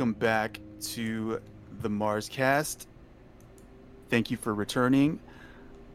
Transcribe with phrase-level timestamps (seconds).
[0.00, 0.60] Welcome back
[0.94, 1.42] to
[1.82, 2.88] the Mars Cast.
[4.08, 5.20] Thank you for returning.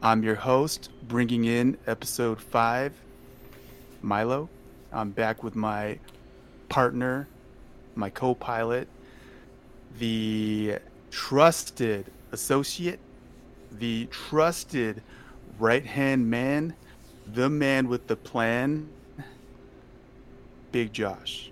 [0.00, 2.92] I'm your host, bringing in episode five,
[4.02, 4.48] Milo.
[4.92, 5.98] I'm back with my
[6.68, 7.26] partner,
[7.96, 8.86] my co pilot,
[9.98, 10.78] the
[11.10, 13.00] trusted associate,
[13.72, 15.02] the trusted
[15.58, 16.76] right hand man,
[17.34, 18.88] the man with the plan,
[20.70, 21.50] Big Josh.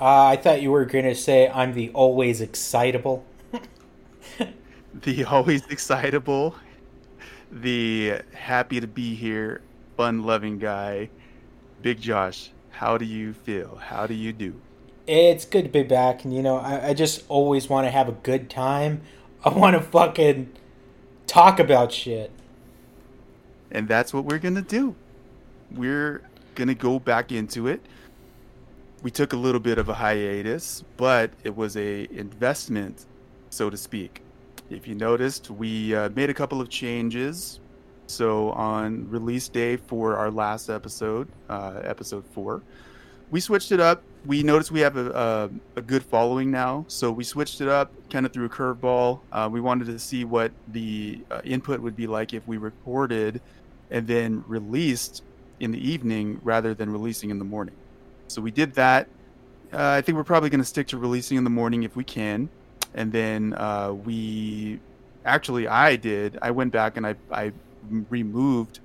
[0.00, 3.24] Uh, I thought you were going to say I'm the always excitable.
[4.94, 6.56] the always excitable,
[7.50, 9.62] the happy to be here,
[9.96, 11.10] fun loving guy,
[11.82, 12.50] Big Josh.
[12.70, 13.76] How do you feel?
[13.76, 14.60] How do you do?
[15.06, 18.08] It's good to be back, and you know, I, I just always want to have
[18.08, 19.02] a good time.
[19.44, 20.50] I want to fucking
[21.26, 22.30] talk about shit.
[23.70, 24.96] And that's what we're gonna do.
[25.70, 26.22] We're
[26.54, 27.80] gonna go back into it
[29.04, 33.04] we took a little bit of a hiatus, but it was a investment,
[33.50, 34.22] so to speak.
[34.70, 37.60] If you noticed, we uh, made a couple of changes.
[38.06, 42.62] So on release day for our last episode, uh, episode four,
[43.30, 44.02] we switched it up.
[44.24, 47.92] We noticed we have a, a, a good following now, so we switched it up,
[48.08, 49.20] kind of threw a curveball.
[49.30, 53.42] Uh, we wanted to see what the uh, input would be like if we recorded
[53.90, 55.22] and then released
[55.60, 57.74] in the evening rather than releasing in the morning.
[58.28, 59.08] So we did that.
[59.72, 62.04] Uh, I think we're probably going to stick to releasing in the morning if we
[62.04, 62.48] can.
[62.94, 64.80] And then uh, we
[65.24, 66.38] actually, I did.
[66.42, 67.52] I went back and I, I
[68.08, 68.80] removed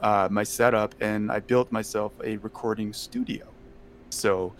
[0.00, 3.46] uh, my setup and I built myself a recording studio.
[4.10, 4.52] So,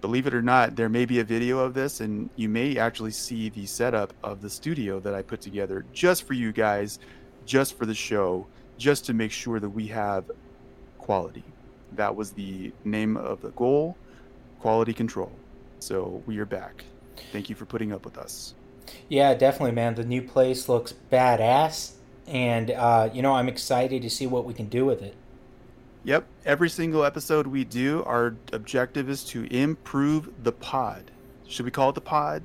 [0.00, 3.10] believe it or not, there may be a video of this, and you may actually
[3.10, 6.98] see the setup of the studio that I put together just for you guys,
[7.44, 8.46] just for the show,
[8.78, 10.24] just to make sure that we have
[10.98, 11.44] quality.
[11.94, 13.96] That was the name of the goal
[14.60, 15.32] quality control.
[15.80, 16.84] So we are back.
[17.32, 18.54] Thank you for putting up with us.
[19.08, 19.94] Yeah, definitely, man.
[19.94, 21.92] The new place looks badass.
[22.26, 25.16] And, uh, you know, I'm excited to see what we can do with it.
[26.04, 26.26] Yep.
[26.44, 31.10] Every single episode we do, our objective is to improve the pod.
[31.48, 32.44] Should we call it the pod?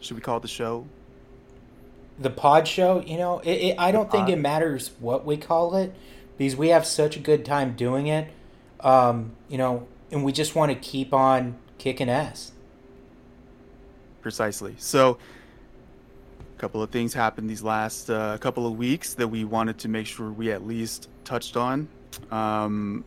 [0.00, 0.86] Should we call it the show?
[2.18, 3.00] The pod show?
[3.00, 5.94] You know, it, it, I don't think it matters what we call it
[6.38, 8.28] because we have such a good time doing it
[8.82, 12.52] um, you know, and we just want to keep on kicking ass.
[14.20, 14.74] Precisely.
[14.78, 15.18] So,
[16.40, 19.88] a couple of things happened these last uh, couple of weeks that we wanted to
[19.88, 21.88] make sure we at least touched on.
[22.30, 23.04] Um,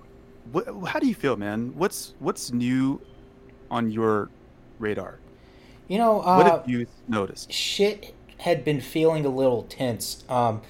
[0.51, 1.73] what, how do you feel, man?
[1.75, 3.01] What's what's new
[3.71, 4.29] on your
[4.79, 5.19] radar?
[5.87, 7.51] You know, uh, what have you noticed?
[7.51, 10.23] Shit had been feeling a little tense.
[10.27, 10.61] Um,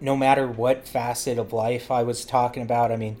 [0.00, 2.92] no matter what facet of life I was talking about.
[2.92, 3.16] I mean,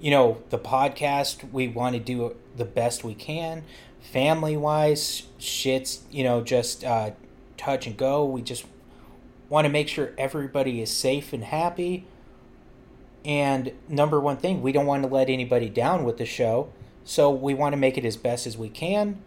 [0.00, 3.64] you know, the podcast, we want to do the best we can.
[4.00, 7.10] Family wise, shit's, you know, just uh,
[7.56, 8.24] touch and go.
[8.24, 8.64] We just
[9.48, 12.06] want to make sure everybody is safe and happy.
[13.24, 16.72] And number one thing, we don't want to let anybody down with the show.
[17.04, 19.20] So we want to make it as best as we can.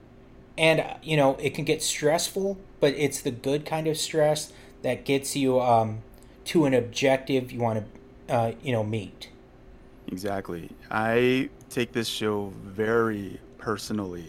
[0.57, 5.05] And, you know, it can get stressful, but it's the good kind of stress that
[5.05, 6.01] gets you um,
[6.45, 7.85] to an objective you want
[8.27, 9.29] to, uh, you know, meet.
[10.11, 10.69] Exactly.
[10.89, 14.27] I take this show very personally.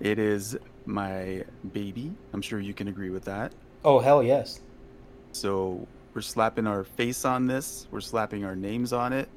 [0.00, 2.12] It is my baby.
[2.32, 3.52] I'm sure you can agree with that.
[3.84, 4.60] Oh, hell yes.
[5.32, 9.28] So we're slapping our face on this, we're slapping our names on it.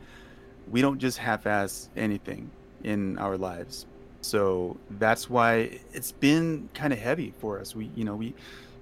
[0.71, 2.49] We don't just half ass anything
[2.83, 3.85] in our lives.
[4.21, 7.75] So that's why it's been kind of heavy for us.
[7.75, 8.33] We, you know, we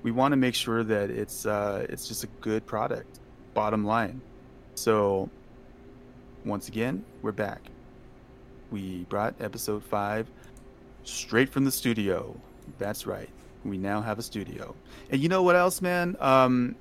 [0.04, 3.20] we want to make sure that it's uh, it's just a good product.
[3.54, 4.22] Bottom line.
[4.76, 5.30] So
[6.46, 7.62] once again, we're back.
[8.72, 10.28] We brought episode five
[11.04, 12.40] straight from the studio.
[12.78, 13.30] That's right.
[13.64, 14.76] We now have a studio.
[15.10, 16.16] And you know what else, man?
[16.20, 16.76] Um,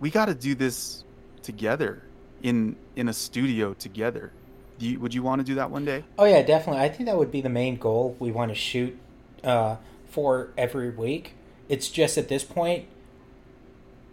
[0.00, 1.04] we got to do this
[1.42, 2.02] together
[2.42, 4.32] in in a studio together.
[4.78, 6.04] You, would you want to do that one day?
[6.18, 6.82] Oh yeah, definitely.
[6.82, 8.16] I think that would be the main goal.
[8.18, 8.98] We want to shoot
[9.44, 9.76] uh,
[10.06, 11.34] for every week.
[11.68, 12.86] It's just at this point,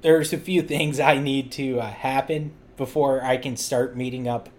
[0.02, 4.50] there's a few things I need to uh, happen before I can start meeting up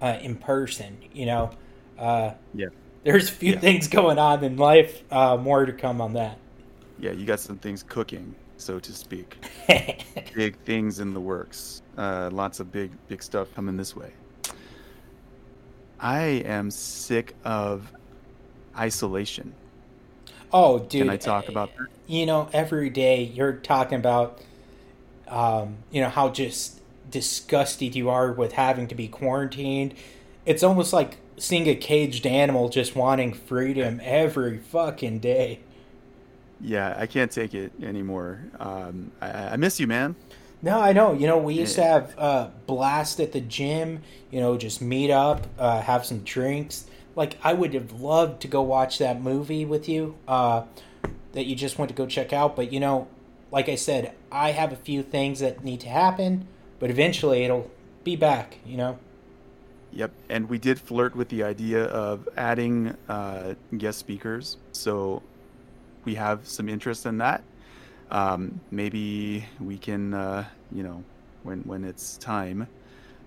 [0.00, 0.98] uh, in person.
[1.12, 1.50] You know,
[1.98, 2.66] uh, yeah.
[3.04, 3.60] There's a few yeah.
[3.60, 5.04] things going on in life.
[5.12, 6.38] Uh, more to come on that.
[6.98, 9.36] Yeah, you got some things cooking, so to speak.
[10.34, 11.82] big things in the works.
[11.96, 14.10] Uh, lots of big, big stuff coming this way.
[16.00, 17.92] I am sick of
[18.76, 19.54] isolation.
[20.52, 21.02] Oh, dude!
[21.02, 21.86] Can I talk about that?
[22.06, 24.40] You know, every day you're talking about,
[25.28, 26.80] um, you know, how just
[27.16, 29.94] disgusted you are with having to be quarantined.
[30.44, 35.60] It's almost like seeing a caged animal just wanting freedom every fucking day.
[36.60, 38.42] Yeah, I can't take it anymore.
[38.60, 40.14] Um, I, I miss you, man.
[40.60, 41.14] No, I know.
[41.14, 44.02] You know, we used to have uh, blast at the gym.
[44.30, 46.86] You know, just meet up, uh, have some drinks.
[47.14, 50.64] Like, I would have loved to go watch that movie with you uh,
[51.32, 52.56] that you just went to go check out.
[52.56, 53.08] But you know,
[53.50, 56.46] like I said, I have a few things that need to happen,
[56.78, 57.70] but eventually it'll
[58.04, 58.58] be back.
[58.66, 58.98] You know.
[59.92, 64.58] Yep, and we did flirt with the idea of adding uh, guest speakers.
[64.72, 65.22] So
[66.04, 67.42] we have some interest in that.
[68.10, 71.02] Um, maybe we can, uh, you know,
[71.44, 72.68] when when it's time,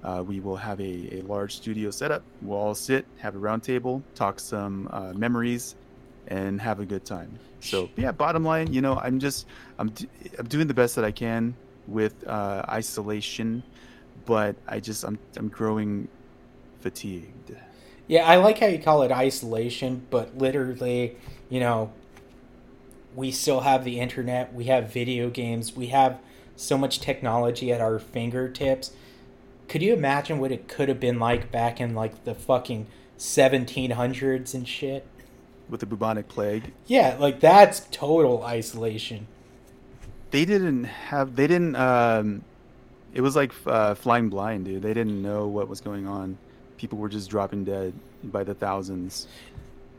[0.03, 2.23] uh, we will have a, a large studio setup.
[2.41, 5.75] We'll all sit, have a round table, talk some uh, memories,
[6.27, 7.39] and have a good time.
[7.61, 9.47] So yeah, bottom line, you know, I'm just
[9.79, 9.91] I'm
[10.37, 11.55] I'm doing the best that I can
[11.89, 13.63] with uh, isolation,
[14.25, 16.07] but I just I'm I'm growing
[16.81, 17.55] fatigued.
[18.07, 21.15] Yeah, I like how you call it isolation, but literally,
[21.49, 21.91] you know,
[23.15, 26.19] we still have the internet, we have video games, we have
[26.55, 28.91] so much technology at our fingertips.
[29.67, 32.87] Could you imagine what it could have been like back in like the fucking
[33.17, 35.05] 1700s and shit?
[35.69, 36.73] With the bubonic plague?
[36.87, 39.27] Yeah, like that's total isolation.
[40.31, 42.43] They didn't have, they didn't, um,
[43.13, 44.81] it was like uh, flying blind, dude.
[44.81, 46.37] They didn't know what was going on.
[46.77, 47.93] People were just dropping dead
[48.23, 49.27] by the thousands.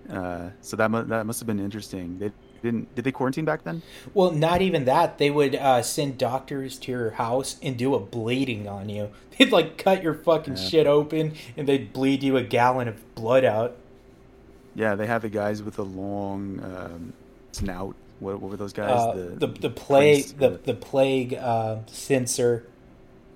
[0.09, 2.19] Uh, so that mu- that must have been interesting.
[2.19, 2.33] They
[2.63, 3.83] didn't did they quarantine back then?
[4.15, 5.19] Well, not even that.
[5.19, 9.11] They would uh, send doctors to your house and do a bleeding on you.
[9.39, 10.69] They'd like cut your fucking yeah.
[10.69, 13.77] shit open and they'd bleed you a gallon of blood out.
[14.75, 17.13] Yeah, they have the guys with the long um,
[17.53, 17.97] snout.
[18.21, 18.91] What, what, were those guys?
[18.91, 22.67] Uh, the, the, the plague the the plague uh, censor.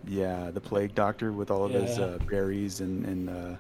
[0.06, 1.80] Yeah, the plague doctor with all of yeah.
[1.80, 3.56] his uh, berries and and uh,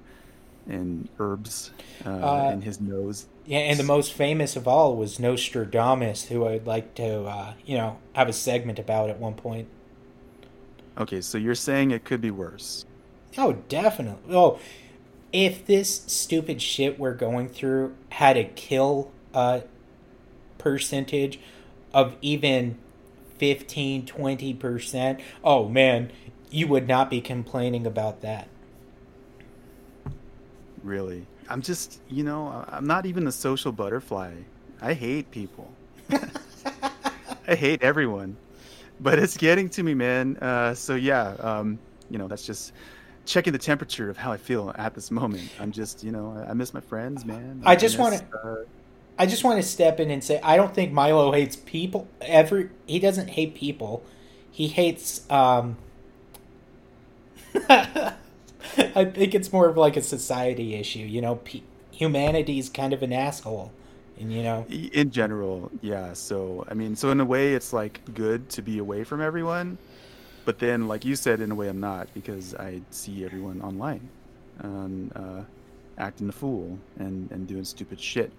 [0.68, 1.70] and herbs
[2.04, 3.26] uh, uh, in his nose.
[3.46, 7.76] Yeah, and the most famous of all was Nostradamus, who I'd like to, uh, you
[7.76, 9.68] know, have a segment about at one point.
[10.96, 12.86] Okay, so you're saying it could be worse.
[13.36, 14.34] Oh, definitely.
[14.34, 14.58] Oh,
[15.32, 19.60] if this stupid shit we're going through had a kill uh,
[20.64, 21.38] percentage
[21.92, 22.76] of even
[23.38, 26.10] 15, 20%, oh man,
[26.50, 28.48] you would not be complaining about that
[30.84, 31.26] really.
[31.48, 34.34] I'm just, you know, I'm not even a social butterfly.
[34.80, 35.70] I hate people.
[37.48, 38.36] I hate everyone.
[39.00, 40.36] But it's getting to me, man.
[40.36, 41.78] Uh, so yeah, um,
[42.10, 42.72] you know, that's just
[43.26, 45.50] checking the temperature of how I feel at this moment.
[45.58, 47.62] I'm just, you know, I miss my friends, man.
[47.64, 48.24] I, I just want to.
[48.36, 48.56] Uh,
[49.18, 52.08] I just want to step in and say I don't think Milo hates people.
[52.20, 54.02] Ever he doesn't hate people.
[54.50, 55.76] He hates um,
[57.68, 61.00] I think it's more of like a society issue.
[61.00, 61.40] You know,
[61.92, 63.72] humanity is kind of an asshole,
[64.18, 66.12] and you know, in general, yeah.
[66.14, 69.78] So I mean, so in a way, it's like good to be away from everyone,
[70.44, 74.08] but then, like you said, in a way, I'm not because I see everyone online,
[74.62, 75.42] um, uh,
[75.98, 78.32] acting a fool and and doing stupid shit,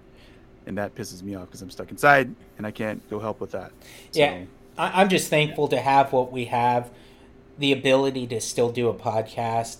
[0.65, 3.51] and that pisses me off because I'm stuck inside and I can't go help with
[3.51, 3.71] that.
[4.11, 4.43] So, yeah,
[4.77, 6.89] I- I'm just thankful to have what we have
[7.57, 9.77] the ability to still do a podcast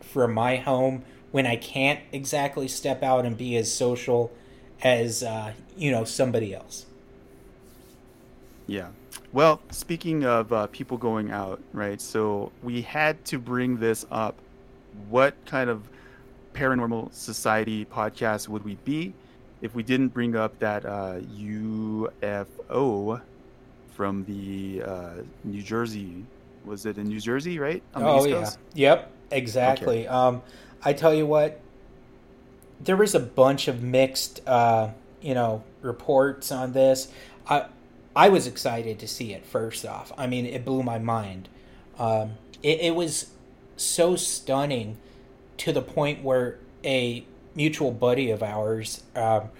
[0.00, 4.32] from my home when I can't exactly step out and be as social
[4.82, 6.86] as uh, you know somebody else.
[8.66, 8.88] Yeah.
[9.32, 12.00] Well, speaking of uh, people going out, right?
[12.00, 14.36] So we had to bring this up.
[15.08, 15.88] What kind of
[16.54, 19.12] paranormal society podcast would we be
[19.60, 23.20] if we didn't bring up that uh, UFO
[23.94, 25.10] from the uh,
[25.44, 26.24] New Jersey?
[26.64, 27.82] Was it in New Jersey, right?
[27.94, 28.50] oh yeah.
[28.74, 29.10] Yep.
[29.30, 30.00] Exactly.
[30.00, 30.08] Okay.
[30.08, 30.42] Um,
[30.82, 31.60] I tell you what,
[32.80, 34.90] there was a bunch of mixed, uh,
[35.20, 37.08] you know, reports on this.
[37.48, 37.66] I
[38.14, 39.46] I was excited to see it.
[39.46, 41.48] First off, I mean, it blew my mind.
[41.98, 43.30] Um, it, it was
[43.76, 44.98] so stunning
[45.58, 49.50] to the point where a mutual buddy of ours, um,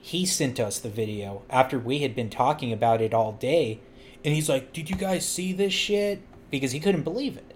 [0.00, 3.80] he sent us the video after we had been talking about it all day,
[4.24, 6.20] and he's like, "Did you guys see this shit?"
[6.50, 7.54] Because he couldn't believe it.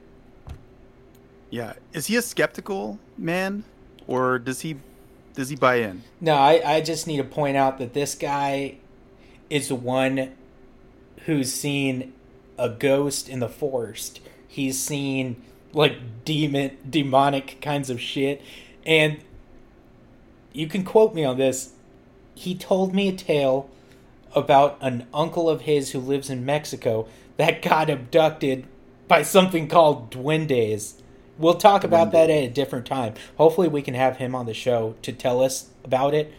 [1.50, 3.64] Yeah, is he a skeptical man,
[4.06, 4.76] or does he
[5.34, 6.02] does he buy in?
[6.20, 8.76] No, I, I just need to point out that this guy
[9.50, 10.32] is the one
[11.26, 12.12] who's seen
[12.58, 14.20] a ghost in the forest.
[14.46, 18.42] He's seen like demon demonic kinds of shit,
[18.86, 19.18] and
[20.54, 21.72] you can quote me on this.
[22.34, 23.68] He told me a tale
[24.34, 27.06] about an uncle of his who lives in Mexico
[27.36, 28.64] that got abducted
[29.06, 30.94] by something called duendes
[31.36, 33.14] We'll talk about that at a different time.
[33.36, 36.32] Hopefully, we can have him on the show to tell us about it.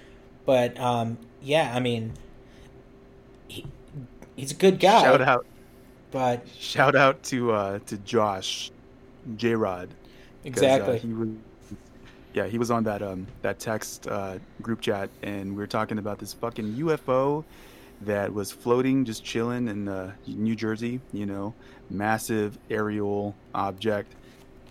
[0.46, 2.14] But um, yeah, I mean,
[3.48, 3.66] he,
[4.36, 5.02] he's a good guy.
[5.02, 5.46] Shout out,
[6.12, 8.72] but shout out to uh, to Josh,
[9.36, 9.90] J Rod.
[10.46, 10.98] Exactly.
[10.98, 11.30] Uh, he was,
[12.36, 15.98] yeah, he was on that um that text uh, group chat, and we were talking
[15.98, 17.46] about this fucking UFO
[18.02, 21.00] that was floating, just chilling in uh, New Jersey.
[21.14, 21.54] You know,
[21.90, 24.14] massive aerial object.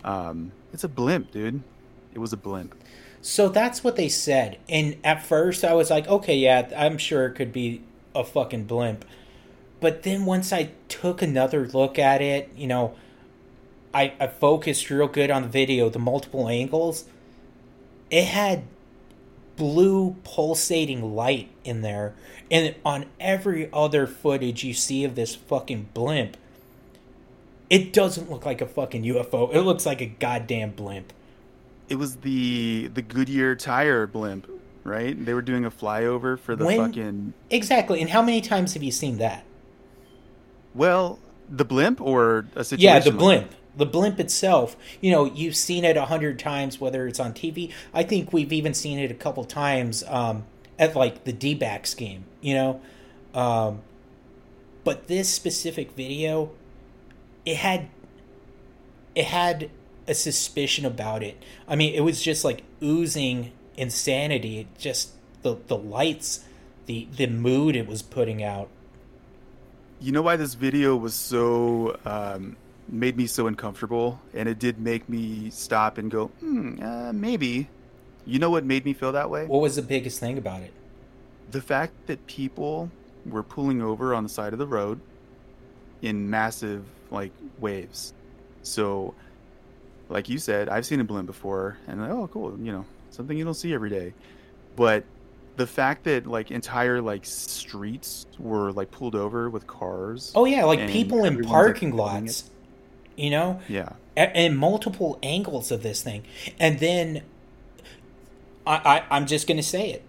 [0.04, 1.62] Um, it's a blimp, dude.
[2.12, 2.74] It was a blimp.
[3.22, 4.58] So that's what they said.
[4.68, 7.80] And at first, I was like, okay, yeah, I'm sure it could be
[8.14, 9.06] a fucking blimp.
[9.80, 12.94] But then once I took another look at it, you know,
[13.94, 17.06] I, I focused real good on the video, the multiple angles.
[18.14, 18.62] It had
[19.56, 22.14] blue pulsating light in there.
[22.48, 26.36] And on every other footage you see of this fucking blimp,
[27.68, 29.52] it doesn't look like a fucking UFO.
[29.52, 31.12] It looks like a goddamn blimp.
[31.88, 34.48] It was the the Goodyear tire blimp,
[34.84, 35.22] right?
[35.24, 38.00] They were doing a flyover for the When- fucking Exactly.
[38.00, 39.44] And how many times have you seen that?
[40.72, 41.18] well,
[41.48, 42.80] the blimp or a situation.
[42.94, 43.54] Yeah, the like- blimp.
[43.76, 47.72] The blimp itself, you know, you've seen it a hundred times, whether it's on TV.
[47.92, 50.44] I think we've even seen it a couple times um,
[50.78, 52.80] at like the D backs game, you know.
[53.34, 53.82] Um,
[54.84, 56.50] but this specific video,
[57.44, 57.88] it had,
[59.14, 59.70] it had
[60.06, 61.42] a suspicion about it.
[61.66, 64.60] I mean, it was just like oozing insanity.
[64.60, 65.12] It just
[65.42, 66.44] the the lights,
[66.86, 68.68] the the mood it was putting out.
[70.00, 72.56] You know why this video was so um,
[72.88, 77.68] made me so uncomfortable, and it did make me stop and go, hmm, uh, maybe.
[78.26, 79.44] You know what made me feel that way?
[79.44, 80.72] What was the biggest thing about it?
[81.50, 82.90] the fact that people
[83.26, 85.00] were pulling over on the side of the road
[86.02, 88.12] in massive like waves.
[88.62, 89.14] So,
[90.08, 93.44] like you said, I've seen a blimp before, and oh, cool, you know, something you
[93.44, 94.14] don't see every day.
[94.76, 95.04] But
[95.56, 100.32] the fact that like entire like streets were like pulled over with cars.
[100.34, 102.50] Oh yeah, like people in like, parking lots,
[103.16, 106.24] you know, Yeah, and multiple angles of this thing,
[106.58, 107.22] and then
[108.66, 110.02] I, I I'm just gonna say it,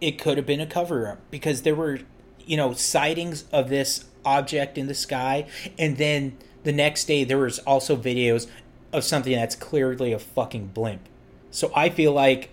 [0.00, 2.00] it could have been a cover up because there were,
[2.44, 5.46] you know, sightings of this object in the sky,
[5.78, 8.48] and then the next day there was also videos
[8.92, 11.08] of something that's clearly a fucking blimp.
[11.50, 12.50] So I feel like,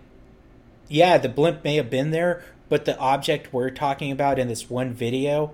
[0.88, 4.70] yeah, the blimp may have been there, but the object we're talking about in this
[4.70, 5.54] one video,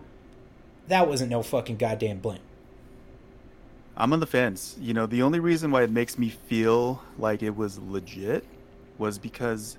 [0.88, 2.41] that wasn't no fucking goddamn blimp.
[3.97, 4.75] I'm on the fence.
[4.79, 8.45] You know, the only reason why it makes me feel like it was legit
[8.97, 9.77] was because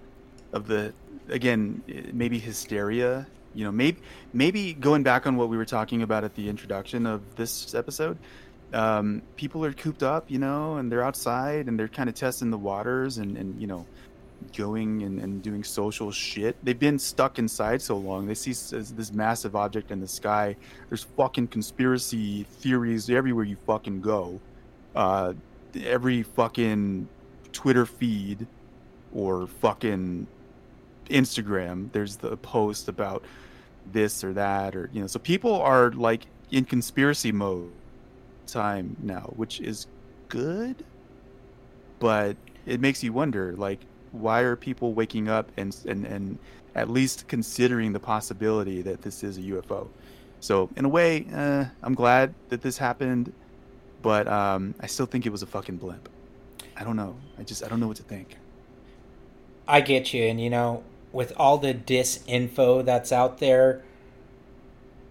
[0.52, 0.92] of the
[1.28, 1.82] again
[2.12, 3.26] maybe hysteria.
[3.54, 3.98] You know, maybe
[4.32, 8.18] maybe going back on what we were talking about at the introduction of this episode.
[8.72, 12.50] Um, people are cooped up, you know, and they're outside and they're kind of testing
[12.50, 13.86] the waters and, and you know,
[14.56, 16.56] going and, and doing social shit.
[16.62, 18.26] They've been stuck inside so long.
[18.26, 20.56] They see this massive object in the sky.
[20.88, 24.40] There's fucking conspiracy theories everywhere you fucking go.
[24.94, 25.34] Uh,
[25.84, 27.08] every fucking
[27.52, 28.46] Twitter feed
[29.12, 30.26] or fucking
[31.10, 33.24] Instagram, there's the post about
[33.92, 35.06] this or that, or you know.
[35.06, 37.72] So people are like in conspiracy mode
[38.46, 39.86] time now, which is
[40.28, 40.84] good,
[41.98, 43.80] but it makes you wonder, like,
[44.20, 46.38] why are people waking up and and and
[46.74, 49.88] at least considering the possibility that this is a UFO?
[50.40, 53.32] So in a way, uh, I'm glad that this happened,
[54.02, 56.08] but um, I still think it was a fucking blimp.
[56.76, 57.16] I don't know.
[57.38, 58.36] I just I don't know what to think.
[59.66, 63.82] I get you, and you know, with all the disinfo that's out there,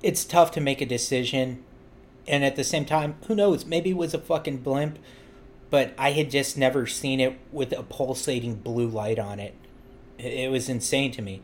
[0.02, 1.64] it's tough to make a decision.
[2.28, 3.66] And at the same time, who knows?
[3.66, 4.98] Maybe it was a fucking blimp,
[5.76, 9.54] but I had just never seen it with a pulsating blue light on it.
[10.18, 11.42] It was insane to me.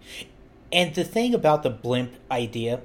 [0.71, 2.79] And the thing about the blimp idea,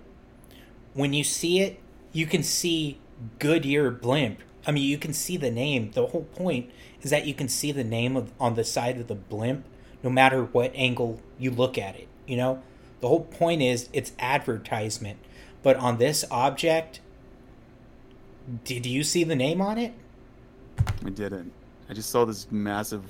[0.92, 1.78] when you see it,
[2.10, 2.98] you can see
[3.38, 4.40] Goodyear blimp.
[4.66, 5.92] I mean, you can see the name.
[5.92, 6.68] The whole point
[7.00, 9.64] is that you can see the name of on the side of the blimp,
[10.02, 12.08] no matter what angle you look at it.
[12.26, 12.62] You know,
[13.00, 15.20] the whole point is it's advertisement.
[15.62, 16.98] But on this object,
[18.64, 19.92] did you see the name on it?
[21.04, 21.52] I didn't.
[21.88, 23.02] I just saw this massive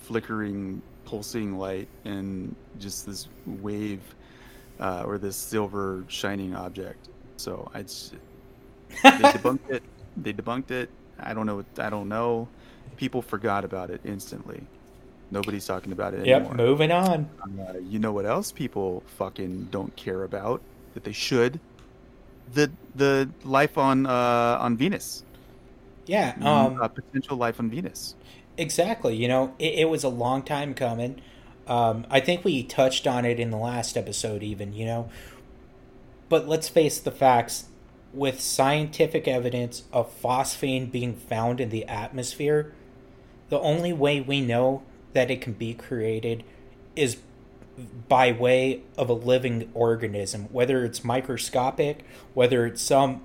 [0.00, 4.00] flickering, pulsing light and just this wave
[4.80, 7.08] uh, or this silver shining object.
[7.36, 8.14] So I just,
[9.02, 9.82] they debunked it.
[10.16, 10.90] They debunked it.
[11.18, 11.56] I don't know.
[11.56, 12.48] what- I don't know.
[12.96, 14.62] People forgot about it instantly.
[15.30, 16.56] Nobody's talking about it Yep, anymore.
[16.58, 17.28] Yep, moving on.
[17.58, 20.60] Uh, you know what else people fucking don't care about
[20.94, 21.58] that they should?
[22.52, 25.24] The the life on uh, on Venus.
[26.06, 28.16] Yeah, um, uh, potential life on Venus.
[28.56, 29.16] Exactly.
[29.16, 31.20] You know, it, it was a long time coming.
[31.66, 35.08] Um, I think we touched on it in the last episode, even, you know.
[36.28, 37.66] But let's face the facts
[38.12, 42.72] with scientific evidence of phosphine being found in the atmosphere,
[43.48, 44.82] the only way we know
[45.12, 46.44] that it can be created
[46.96, 47.18] is
[48.08, 52.04] by way of a living organism, whether it's microscopic,
[52.34, 53.22] whether it's some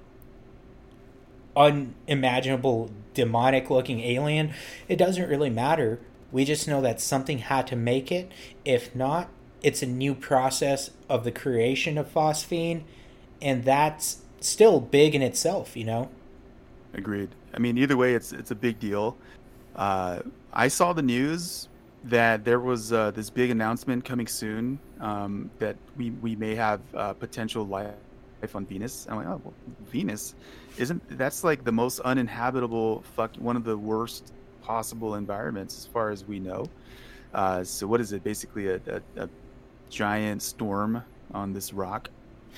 [1.57, 4.53] unimaginable demonic looking alien,
[4.87, 5.99] it doesn't really matter.
[6.31, 8.31] We just know that something had to make it.
[8.63, 9.29] If not,
[9.61, 12.83] it's a new process of the creation of phosphine,
[13.41, 16.09] and that's still big in itself, you know.
[16.93, 17.29] Agreed.
[17.53, 19.17] I mean, either way, it's it's a big deal.
[19.75, 20.19] Uh,
[20.53, 21.69] I saw the news
[22.03, 26.81] that there was uh, this big announcement coming soon um, that we we may have
[26.93, 27.93] uh, potential life
[28.53, 29.07] on Venus.
[29.09, 29.53] I'm like, oh, well,
[29.91, 30.35] Venus
[30.77, 36.09] isn't that's like the most uninhabitable fuck one of the worst possible environments as far
[36.09, 36.65] as we know.
[37.33, 38.23] Uh, so what is it?
[38.23, 39.29] Basically, a, a, a
[39.89, 41.03] giant storm
[41.33, 42.09] on this rock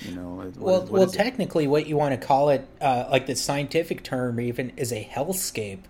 [0.01, 3.25] you know what, well what well technically what you want to call it uh, like
[3.25, 5.81] the scientific term even is a hellscape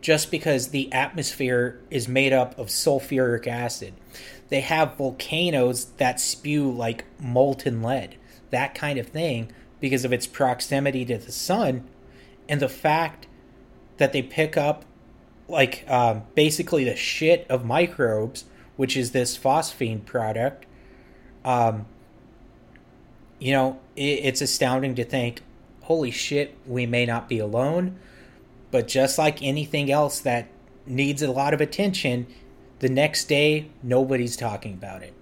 [0.00, 3.94] just because the atmosphere is made up of sulfuric acid
[4.48, 8.16] they have volcanoes that spew like molten lead
[8.50, 9.50] that kind of thing
[9.80, 11.88] because of its proximity to the sun
[12.48, 13.26] and the fact
[13.96, 14.84] that they pick up
[15.48, 18.44] like um, basically the shit of microbes
[18.76, 20.66] which is this phosphine product
[21.44, 21.86] um,
[23.38, 25.42] you know, it, it's astounding to think,
[25.82, 27.98] holy shit, we may not be alone.
[28.70, 30.48] But just like anything else that
[30.86, 32.26] needs a lot of attention,
[32.80, 35.12] the next day, nobody's talking about it.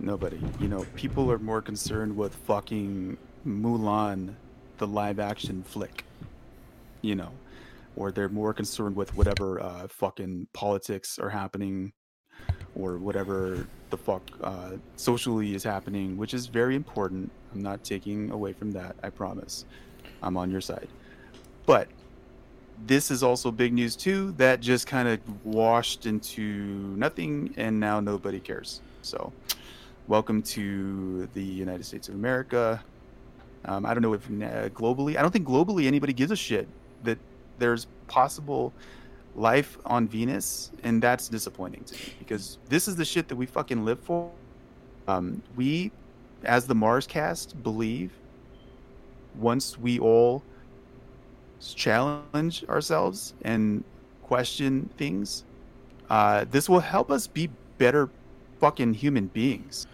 [0.00, 0.40] Nobody.
[0.60, 4.34] You know, people are more concerned with fucking Mulan,
[4.78, 6.04] the live action flick.
[7.02, 7.30] You know,
[7.96, 11.92] or they're more concerned with whatever uh, fucking politics are happening
[12.74, 17.30] or whatever the fuck uh, socially is happening, which is very important.
[17.52, 18.94] I'm not taking away from that.
[19.02, 19.64] I promise.
[20.22, 20.88] I'm on your side.
[21.66, 21.88] But
[22.86, 26.42] this is also big news too that just kind of washed into
[26.96, 28.80] nothing and now nobody cares.
[29.02, 29.32] So,
[30.08, 32.82] welcome to the United States of America.
[33.66, 36.66] Um, I don't know if uh, globally, I don't think globally anybody gives a shit
[37.04, 37.18] that
[37.58, 38.72] there's possible
[39.36, 43.44] life on Venus, and that's disappointing to me because this is the shit that we
[43.44, 44.30] fucking live for.
[45.06, 45.92] Um, we,
[46.42, 48.10] as the Mars cast, believe
[49.38, 50.42] once we all
[51.60, 53.84] challenge ourselves and
[54.22, 55.44] question things,
[56.08, 58.08] uh, this will help us be better
[58.58, 59.86] fucking human beings.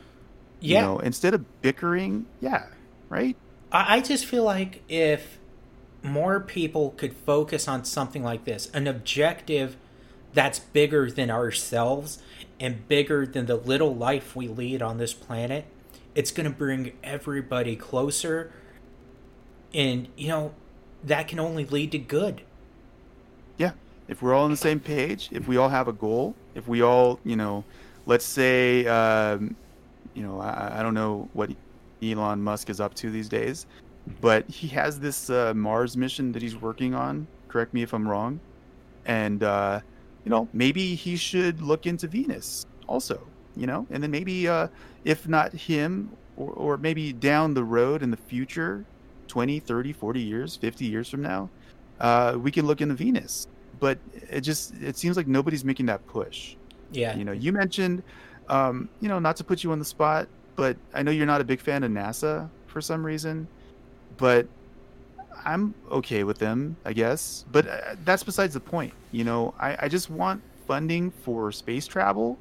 [0.64, 0.80] Yeah.
[0.80, 2.66] You know, instead of bickering, yeah,
[3.10, 3.36] right?
[3.70, 5.38] I, I just feel like if
[6.02, 9.76] more people could focus on something like this an objective
[10.34, 12.22] that's bigger than ourselves
[12.60, 15.64] and bigger than the little life we lead on this planet
[16.14, 18.52] it's going to bring everybody closer
[19.72, 20.54] and you know
[21.02, 22.42] that can only lead to good
[23.56, 23.72] yeah
[24.06, 26.82] if we're all on the same page if we all have a goal if we
[26.82, 27.64] all you know
[28.04, 29.56] let's say um,
[30.14, 31.50] you know I, I don't know what
[32.02, 33.66] elon musk is up to these days
[34.20, 37.26] but he has this uh, Mars mission that he's working on.
[37.48, 38.40] Correct me if I'm wrong.
[39.06, 39.80] And uh,
[40.24, 43.26] you know, maybe he should look into Venus also.
[43.56, 44.68] You know, and then maybe uh,
[45.04, 48.84] if not him, or, or maybe down the road in the future,
[49.28, 51.48] 20, 30, 40 years, 50 years from now,
[52.00, 53.46] uh, we can look into Venus.
[53.78, 53.98] But
[54.28, 56.56] it just it seems like nobody's making that push.
[56.90, 57.16] Yeah.
[57.16, 58.02] You know, you mentioned,
[58.48, 61.40] um, you know, not to put you on the spot, but I know you're not
[61.40, 63.48] a big fan of NASA for some reason
[64.16, 64.46] but
[65.44, 67.44] I'm okay with them, I guess.
[67.50, 68.92] But uh, that's besides the point.
[69.12, 72.38] You know, I, I just want funding for space travel.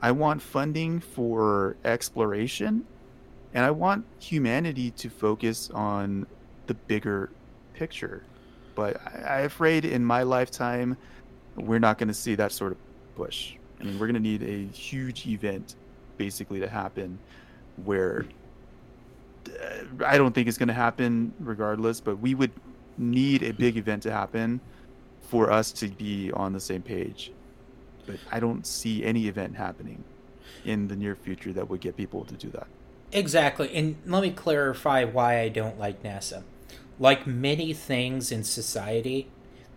[0.00, 2.86] I want funding for exploration.
[3.54, 6.26] And I want humanity to focus on
[6.66, 7.30] the bigger
[7.74, 8.22] picture.
[8.74, 10.96] But I, I'm afraid in my lifetime,
[11.56, 12.78] we're not going to see that sort of
[13.16, 13.54] push.
[13.80, 15.76] I mean, we're going to need a huge event
[16.16, 17.18] basically to happen
[17.84, 18.26] where
[19.48, 22.50] uh, I don't think it's going to happen regardless, but we would
[22.96, 24.60] need a big event to happen
[25.22, 27.32] for us to be on the same page.
[28.06, 30.02] But I don't see any event happening
[30.64, 32.66] in the near future that would get people to do that.
[33.12, 33.74] Exactly.
[33.74, 36.42] And let me clarify why I don't like NASA.
[36.98, 39.28] Like many things in society,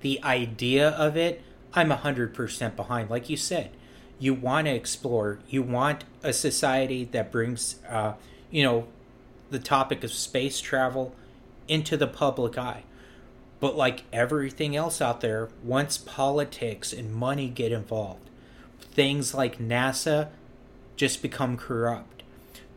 [0.02, 1.42] the idea of it,
[1.74, 3.10] I'm 100% behind.
[3.10, 3.72] Like you said,
[4.22, 8.14] you want to explore, you want a society that brings, uh,
[8.52, 8.86] you know,
[9.50, 11.16] the topic of space travel
[11.68, 12.84] into the public eye.
[13.60, 18.30] But like everything else out there, once politics and money get involved,
[18.80, 20.30] things like NASA
[20.96, 22.22] just become corrupt.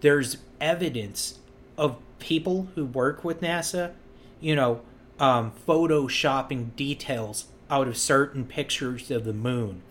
[0.00, 1.40] There's evidence
[1.76, 3.92] of people who work with NASA,
[4.40, 4.80] you know,
[5.20, 9.82] um, photoshopping details out of certain pictures of the moon.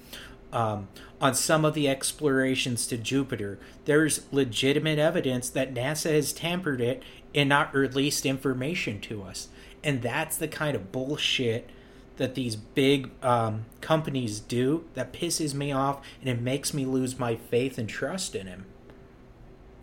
[0.53, 0.87] Um,
[1.19, 7.01] on some of the explorations to Jupiter, there's legitimate evidence that NASA has tampered it
[7.33, 9.47] and not released information to us.
[9.83, 11.69] And that's the kind of bullshit
[12.17, 17.17] that these big um, companies do that pisses me off and it makes me lose
[17.17, 18.65] my faith and trust in him.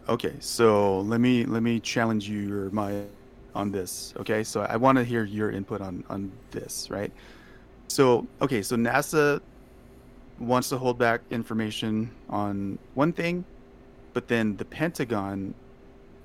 [0.08, 3.02] Okay, so let me let me challenge you your my
[3.54, 4.14] on this.
[4.18, 7.12] Okay, so I want to hear your input on on this, right?
[7.88, 9.40] So okay, so NASA
[10.40, 13.44] wants to hold back information on one thing,
[14.14, 15.54] but then the Pentagon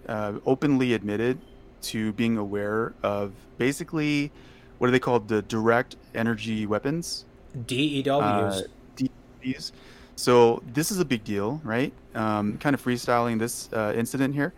[0.07, 1.37] uh, openly admitted
[1.81, 4.31] to being aware of basically
[4.77, 7.25] what are they called the direct energy weapons
[7.65, 8.07] DEWs.
[8.07, 8.61] uh,
[8.95, 9.71] DEWs.
[10.15, 11.91] So this is a big deal, right?
[12.13, 14.53] Um, kind of freestyling this uh, incident here.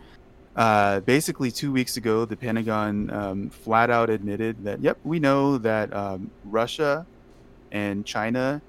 [0.55, 5.57] Uh, basically, two weeks ago, the Pentagon um, flat out admitted that, yep, we know
[5.59, 7.05] that um, Russia
[7.71, 8.61] and China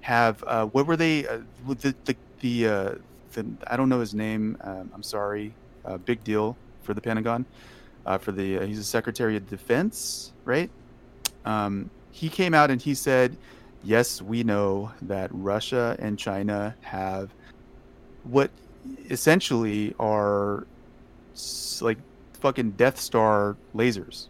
[0.00, 1.26] have uh, what were they?
[1.26, 2.94] Uh, the the, the, uh,
[3.32, 4.56] the I don't know his name.
[4.62, 5.54] Um, I'm sorry.
[5.84, 7.44] Uh, big deal for the Pentagon.
[8.06, 10.70] Uh, for the uh, he's a Secretary of Defense, right?
[11.44, 13.36] Um, he came out and he said,
[13.84, 17.30] yes, we know that Russia and China have
[18.24, 18.50] what
[19.10, 20.66] essentially are
[21.80, 21.98] like
[22.34, 24.28] fucking Death Star lasers.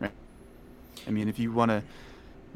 [0.00, 0.12] Right?
[1.06, 1.82] I mean, if you want to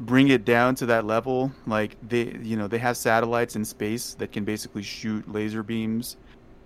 [0.01, 4.13] bring it down to that level, like they, you know, they have satellites in space
[4.15, 6.17] that can basically shoot laser beams,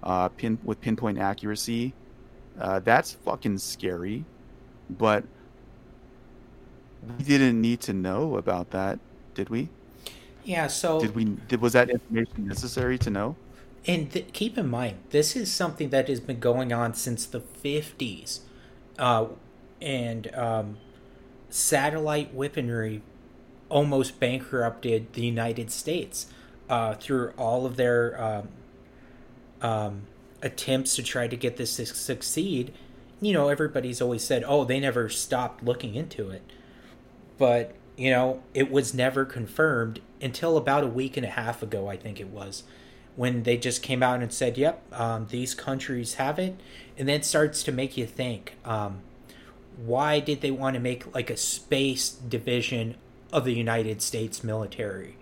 [0.04, 1.94] uh, pin with pinpoint accuracy.
[2.60, 4.24] Uh, that's fucking scary,
[4.90, 5.24] but
[7.18, 9.00] we didn't need to know about that,
[9.34, 9.70] did we?
[10.46, 11.26] Yeah, so Did we?
[11.26, 13.36] Did, was that information necessary to know?
[13.88, 17.42] And th- keep in mind, this is something that has been going on since the
[17.42, 18.40] 50s.
[18.98, 19.28] Uh,
[19.82, 20.78] and um,
[21.50, 23.02] satellite weaponry
[23.70, 26.28] almost bankrupted the United States
[26.70, 28.48] uh, through all of their um,
[29.62, 30.02] um,
[30.42, 32.74] attempts to try to get this to succeed.
[33.22, 36.44] You know, everybody's always said, oh, they never stopped looking into it.
[37.38, 41.88] But, you know, it was never confirmed until about a week and a half ago,
[41.88, 42.64] I think it was
[43.16, 46.56] when they just came out and said, "Yep, um, these countries have it,"
[46.98, 49.00] and then it starts to make you think, um,
[49.78, 52.96] why did they want to make like a space division
[53.32, 55.18] of the United States military?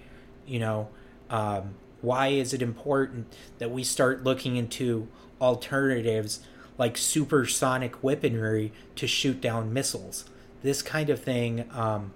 [0.46, 0.90] You know,
[1.30, 5.08] um, why is it important that we start looking into
[5.40, 6.42] alternatives
[6.78, 10.26] like supersonic weaponry to shoot down missiles?
[10.62, 11.70] This kind of thing.
[11.72, 12.14] Um,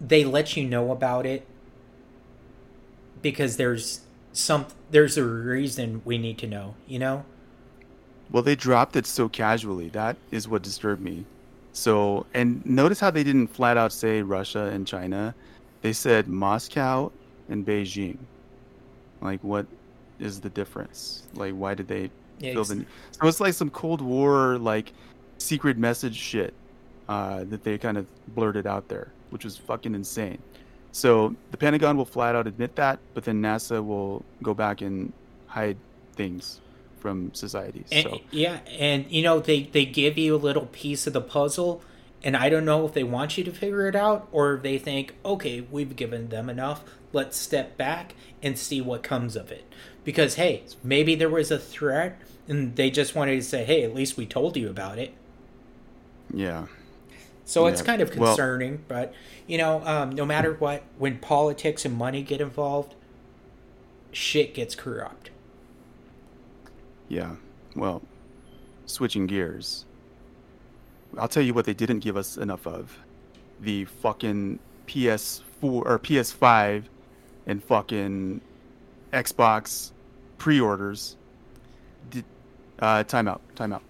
[0.00, 1.46] they let you know about it
[3.20, 4.00] because there's
[4.32, 7.24] some there's a reason we need to know you know
[8.30, 9.90] Well, they dropped it so casually.
[9.90, 11.26] That is what disturbed me.
[11.72, 15.34] So, and notice how they didn't flat out say Russia and China.
[15.80, 17.10] They said Moscow
[17.48, 18.18] and Beijing.
[19.20, 19.66] Like, what
[20.18, 21.24] is the difference?
[21.34, 22.84] Like, why did they Yeah, feel the?
[23.12, 24.92] So it's like some Cold War, like,
[25.38, 26.54] secret message shit
[27.08, 30.38] uh, that they kind of blurted out there, which was fucking insane.
[30.92, 35.12] So the Pentagon will flat out admit that, but then NASA will go back and
[35.46, 35.76] hide
[36.16, 36.60] things
[37.02, 37.88] from societies.
[37.90, 41.20] and, so yeah and you know they they give you a little piece of the
[41.20, 41.82] puzzle
[42.22, 44.78] and i don't know if they want you to figure it out or if they
[44.78, 49.64] think okay we've given them enough let's step back and see what comes of it
[50.04, 53.92] because hey maybe there was a threat and they just wanted to say hey at
[53.94, 55.12] least we told you about it
[56.32, 56.66] yeah,
[57.44, 59.12] So it's kind of well- concerning, but
[59.46, 62.94] you know, um, no matter what, when politics and money get involved,
[64.12, 65.28] shit gets corrupt.
[67.12, 67.36] Yeah.
[67.76, 68.02] Well,
[68.86, 69.84] switching gears.
[71.18, 72.98] I'll tell you what they didn't give us enough of:
[73.60, 76.84] the fucking PS4 or PS5
[77.46, 78.40] and fucking
[79.12, 79.92] Xbox
[80.38, 81.16] pre-orders.
[82.10, 82.24] Did,
[82.78, 83.42] uh, time out.
[83.56, 83.82] Time out.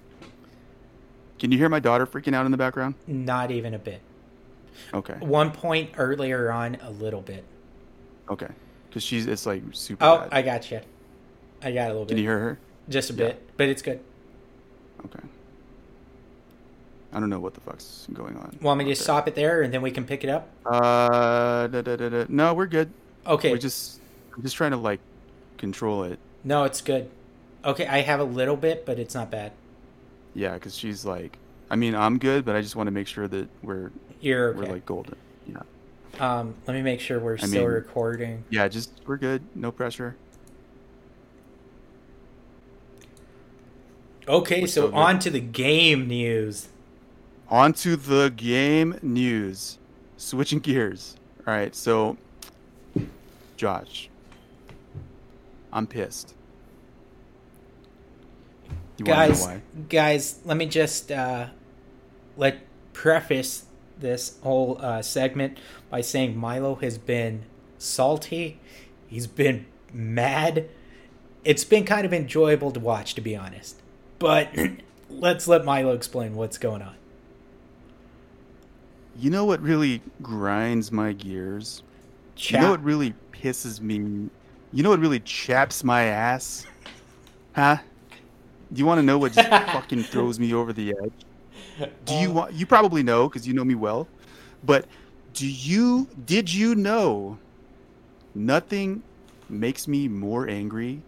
[1.38, 2.94] Can you hear my daughter freaking out in the background?
[3.06, 4.00] Not even a bit.
[4.92, 5.14] Okay.
[5.20, 7.44] One point earlier on, a little bit.
[8.28, 8.48] Okay.
[8.88, 10.28] Because she's it's like super Oh, bad.
[10.32, 10.80] I got you.
[11.62, 12.08] I got a little bit.
[12.08, 12.58] Can bit, you hear her?
[12.88, 13.26] Just a Yeah.
[13.28, 14.00] bit, but it's good.
[15.06, 15.20] Okay.
[17.12, 18.56] I don't know what the fuck's going on.
[18.62, 18.94] Want me to there.
[18.94, 20.48] stop it there and then we can pick it up?
[20.64, 22.24] Uh, da, da, da, da.
[22.28, 22.90] no, we're good.
[23.26, 23.50] Okay.
[23.50, 24.00] We're just,
[24.34, 25.00] I'm just trying to like
[25.58, 26.18] control it.
[26.44, 27.10] No, it's good.
[27.64, 29.52] Okay, I have a little bit, but it's not bad.
[30.34, 31.36] Yeah, because she's like,
[31.70, 34.58] I mean, I'm good, but I just want to make sure that we're You're okay.
[34.58, 35.16] we're like golden.
[35.46, 35.60] Yeah.
[36.18, 38.44] Um, let me make sure we're I still mean- recording.
[38.50, 39.42] Yeah, just we're good.
[39.54, 40.16] No pressure.
[44.32, 44.94] Okay, so good.
[44.94, 46.68] on to the game news.
[47.50, 49.78] On to the game news.
[50.16, 51.16] Switching gears.
[51.46, 52.16] All right, so
[53.58, 54.08] Josh,
[55.70, 56.34] I'm pissed.
[58.96, 59.46] You guys,
[59.90, 61.48] guys, let me just uh,
[62.38, 62.60] let
[62.94, 63.66] preface
[63.98, 65.58] this whole uh, segment
[65.90, 67.42] by saying Milo has been
[67.76, 68.58] salty.
[69.08, 70.70] He's been mad.
[71.44, 73.81] It's been kind of enjoyable to watch, to be honest.
[74.22, 74.54] But
[75.10, 76.94] let's let Milo explain what's going on.
[79.18, 81.82] You know what really grinds my gears?
[82.36, 82.60] Chat.
[82.60, 84.30] You know what really pisses me?
[84.72, 86.64] You know what really chaps my ass?
[87.56, 87.78] Huh?
[88.72, 91.90] Do you want to know what just fucking throws me over the edge?
[92.04, 92.52] Do you Um, want?
[92.54, 94.06] You probably know because you know me well.
[94.62, 94.86] But
[95.34, 96.06] do you?
[96.26, 97.38] Did you know?
[98.36, 99.02] Nothing
[99.48, 101.02] makes me more angry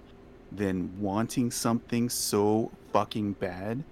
[0.50, 3.82] than wanting something so fucking bad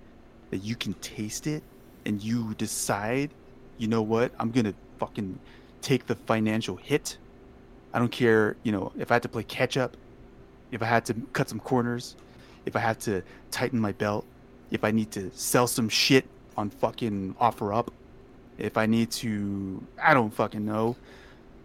[0.51, 1.61] that you can taste it
[2.07, 3.31] and you decide,
[3.77, 4.31] you know what?
[4.39, 5.41] I'm gonna fucking
[5.81, 7.19] take the financial hit.
[7.93, 9.97] I don't care, you know, if I had to play catch up,
[10.71, 12.15] if I had to cut some corners,
[12.65, 14.25] if I have to tighten my belt,
[14.71, 16.25] if I need to sell some shit
[16.57, 17.91] on fucking offer up,
[18.57, 20.95] if I need to, I don't fucking know.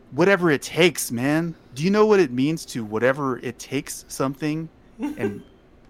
[0.09, 1.53] Whatever it takes, man.
[1.75, 4.69] Do you know what it means to whatever it takes something
[4.99, 5.43] and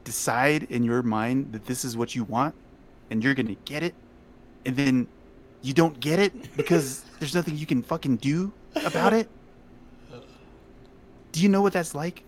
[0.07, 2.55] decide in your mind that this is what you want
[3.11, 3.93] and you're going to get it
[4.65, 5.05] and then
[5.61, 8.53] you don't get it because there's nothing you can fucking do
[8.85, 9.27] about it?
[11.33, 12.23] Do you know what that's like?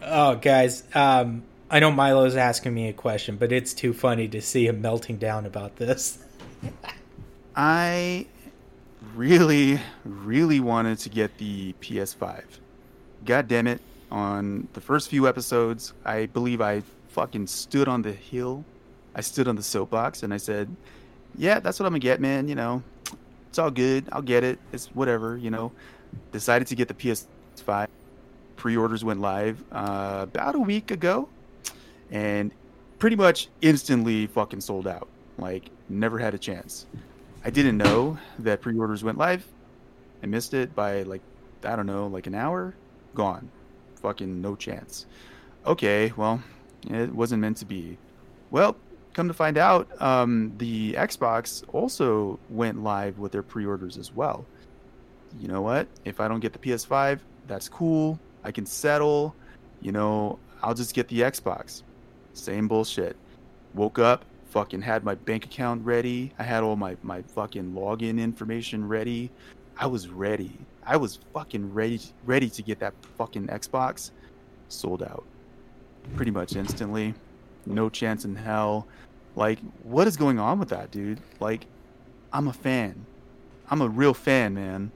[0.00, 4.40] Oh, guys, um, I know Milo's asking me a question, but it's too funny to
[4.40, 6.24] see him melting down about this.
[7.54, 8.26] I
[9.14, 12.44] really, really wanted to get the PS5.
[13.26, 13.82] God damn it.
[14.10, 18.64] On the first few episodes, I believe I fucking stood on the hill.
[19.14, 20.74] I stood on the soapbox and I said,
[21.36, 22.48] Yeah, that's what I'm gonna get, man.
[22.48, 22.82] You know,
[23.48, 24.04] it's all good.
[24.12, 24.58] I'll get it.
[24.72, 25.72] It's whatever, you know.
[26.32, 27.88] Decided to get the PS5.
[28.56, 31.28] Pre orders went live uh, about a week ago
[32.10, 32.52] and
[32.98, 35.08] pretty much instantly fucking sold out.
[35.38, 36.86] Like, never had a chance.
[37.44, 39.46] I didn't know that pre-orders went live.
[40.22, 41.22] I missed it by like
[41.64, 42.74] I don't know, like an hour.
[43.14, 43.50] Gone.
[44.00, 45.06] Fucking no chance.
[45.66, 46.42] Okay, well,
[46.88, 47.98] it wasn't meant to be.
[48.50, 48.76] Well,
[49.12, 54.46] come to find out, um, the Xbox also went live with their pre-orders as well.
[55.40, 55.88] You know what?
[56.04, 58.18] If I don't get the PS5, that's cool.
[58.44, 59.34] I can settle.
[59.80, 61.82] You know, I'll just get the Xbox.
[62.32, 63.16] Same bullshit.
[63.74, 66.32] Woke up, fucking had my bank account ready.
[66.38, 69.30] I had all my, my fucking login information ready.
[69.76, 70.52] I was ready.
[70.88, 74.10] I was fucking ready ready to get that fucking Xbox.
[74.68, 75.24] Sold out.
[76.16, 77.14] Pretty much instantly.
[77.66, 78.88] No chance in hell.
[79.36, 81.20] Like, what is going on with that, dude?
[81.40, 81.66] Like,
[82.32, 83.04] I'm a fan.
[83.70, 84.90] I'm a real fan, man.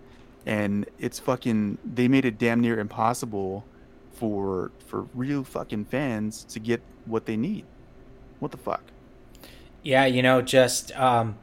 [0.47, 3.65] And it's fucking they made it damn near impossible
[4.13, 7.67] for for real fucking fans to get what they need.
[8.41, 8.83] What the fuck?
[9.83, 11.37] Yeah, you know, just um,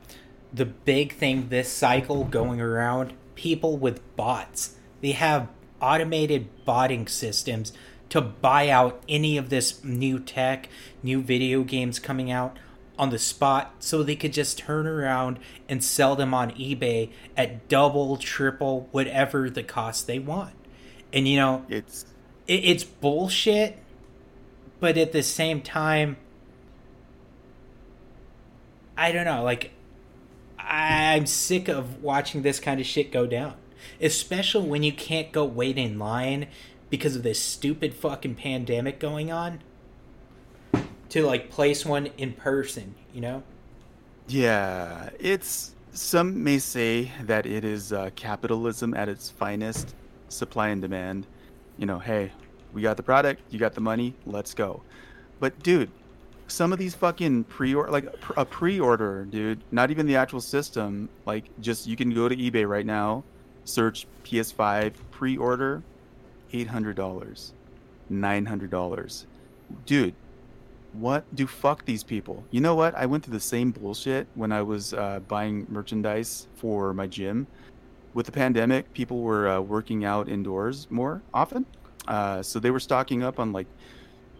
[0.51, 4.75] the big thing this cycle going around people with bots.
[4.99, 5.47] They have
[5.81, 7.71] automated botting systems
[8.09, 10.67] to buy out any of this new tech,
[11.01, 12.57] new video games coming out
[12.97, 17.69] on the spot so they could just turn around and sell them on eBay at
[17.69, 20.53] double, triple, whatever the cost they want.
[21.13, 22.05] And you know, It's
[22.45, 23.77] it, it's bullshit,
[24.81, 26.17] but at the same time,
[28.97, 29.43] I don't know.
[29.43, 29.71] Like,
[30.69, 33.55] I'm sick of watching this kind of shit go down,
[33.99, 36.47] especially when you can't go wait in line
[36.91, 39.61] because of this stupid fucking pandemic going on.
[41.09, 43.41] To like place one in person, you know?
[44.27, 49.95] Yeah, it's some may say that it is uh, capitalism at its finest,
[50.27, 51.25] supply and demand.
[51.77, 52.31] You know, hey,
[52.73, 54.83] we got the product, you got the money, let's go.
[55.39, 55.89] But dude,
[56.49, 58.07] some of these fucking pre-order, like
[58.37, 61.09] a pre-order, dude, not even the actual system.
[61.25, 63.23] Like, just you can go to eBay right now,
[63.65, 65.83] search PS5 pre-order,
[66.53, 67.53] eight hundred dollars,
[68.09, 69.25] nine hundred dollars,
[69.85, 70.13] dude
[70.93, 72.43] what do fuck these people.
[72.49, 72.95] You know what?
[72.95, 77.45] I went through the same bullshit when i was uh, buying merchandise for my gym.
[78.15, 81.67] With the pandemic people were uh, working out indoors more often
[82.09, 83.67] uh, so they were stocking up on like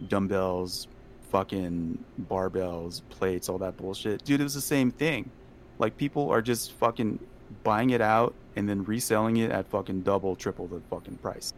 [0.08, 0.88] dumbbells
[1.30, 4.24] fucking barbells, plates, all that bullshit.
[4.24, 5.30] Dude, it was the same thing.
[5.78, 7.18] Like people are just fucking
[7.64, 11.54] buying it out and then reselling it at fucking double, triple the fucking price.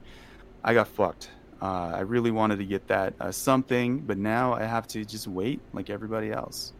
[0.62, 1.30] I got fucked.
[1.60, 5.28] Uh, I really wanted to get that uh, something, but now I have to just
[5.28, 6.72] wait like everybody else.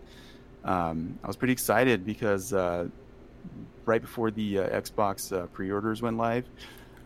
[0.64, 2.88] Um, I was pretty excited because uh,
[3.84, 6.46] right before the uh, Xbox uh, pre-orders went live,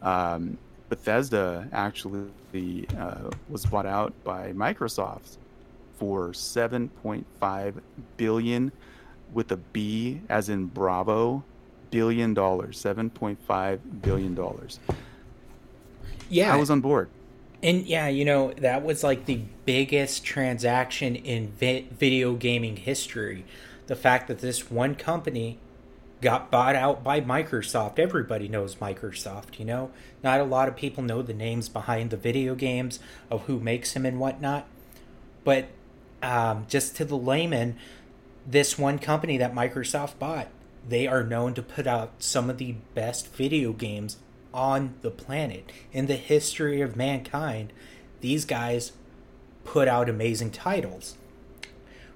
[0.03, 5.37] um, Bethesda actually uh, was bought out by Microsoft
[5.97, 7.81] for 7.5
[8.17, 8.73] billion
[9.33, 11.45] with a B as in Bravo
[11.91, 14.81] billion dollars 7.5 billion dollars
[16.29, 17.09] yeah I was on board
[17.63, 23.45] and yeah you know that was like the biggest transaction in vi- video gaming history
[23.87, 25.59] the fact that this one company
[26.21, 27.99] got bought out by Microsoft.
[27.99, 29.91] Everybody knows Microsoft, you know?
[30.23, 32.99] Not a lot of people know the names behind the video games
[33.31, 34.67] of who makes them and whatnot.
[35.45, 35.69] But
[36.27, 37.77] um, just to the layman,
[38.45, 40.49] this one company that Microsoft bought,
[40.89, 44.19] they are known to put out some of the best video games
[44.53, 45.71] on the planet.
[45.93, 47.73] In the history of mankind,
[48.21, 48.93] these guys
[49.65, 51.17] put out amazing titles.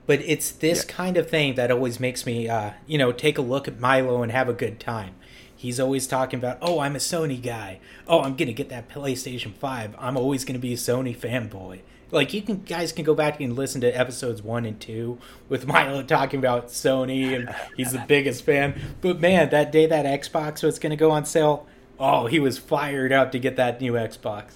[0.07, 0.93] But it's this yeah.
[0.93, 4.23] kind of thing that always makes me, uh, you know, take a look at Milo
[4.23, 5.15] and have a good time.
[5.55, 7.81] He's always talking about, oh, I'm a Sony guy.
[8.09, 9.95] Oh, I'm gonna get that PlayStation Five.
[9.99, 11.81] I'm always gonna be a Sony fanboy.
[12.11, 15.19] Like you can guys can go back and listen to episodes one and two
[15.49, 18.81] with Milo talking about Sony and he's the biggest fan.
[19.01, 21.67] But man, that day that Xbox was gonna go on sale,
[21.99, 24.53] oh, he was fired up to get that new Xbox.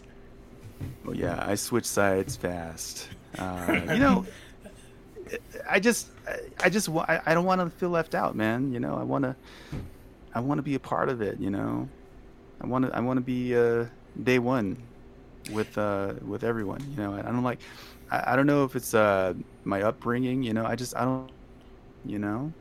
[1.06, 3.08] Oh yeah, I switched sides fast.
[3.38, 4.26] Uh, you know,
[5.68, 6.08] I just,
[6.62, 8.72] I just, I don't want to feel left out, man.
[8.72, 9.34] You know, I want to,
[10.34, 11.40] I want to be a part of it.
[11.40, 11.88] You know,
[12.60, 13.86] I want to, I want to be uh,
[14.22, 14.76] day one
[15.52, 16.80] with uh, with everyone.
[16.90, 17.60] You know, I don't like,
[18.10, 20.42] I, I don't know if it's uh, my upbringing.
[20.42, 21.30] You know, I just, I don't,
[22.04, 22.52] you know,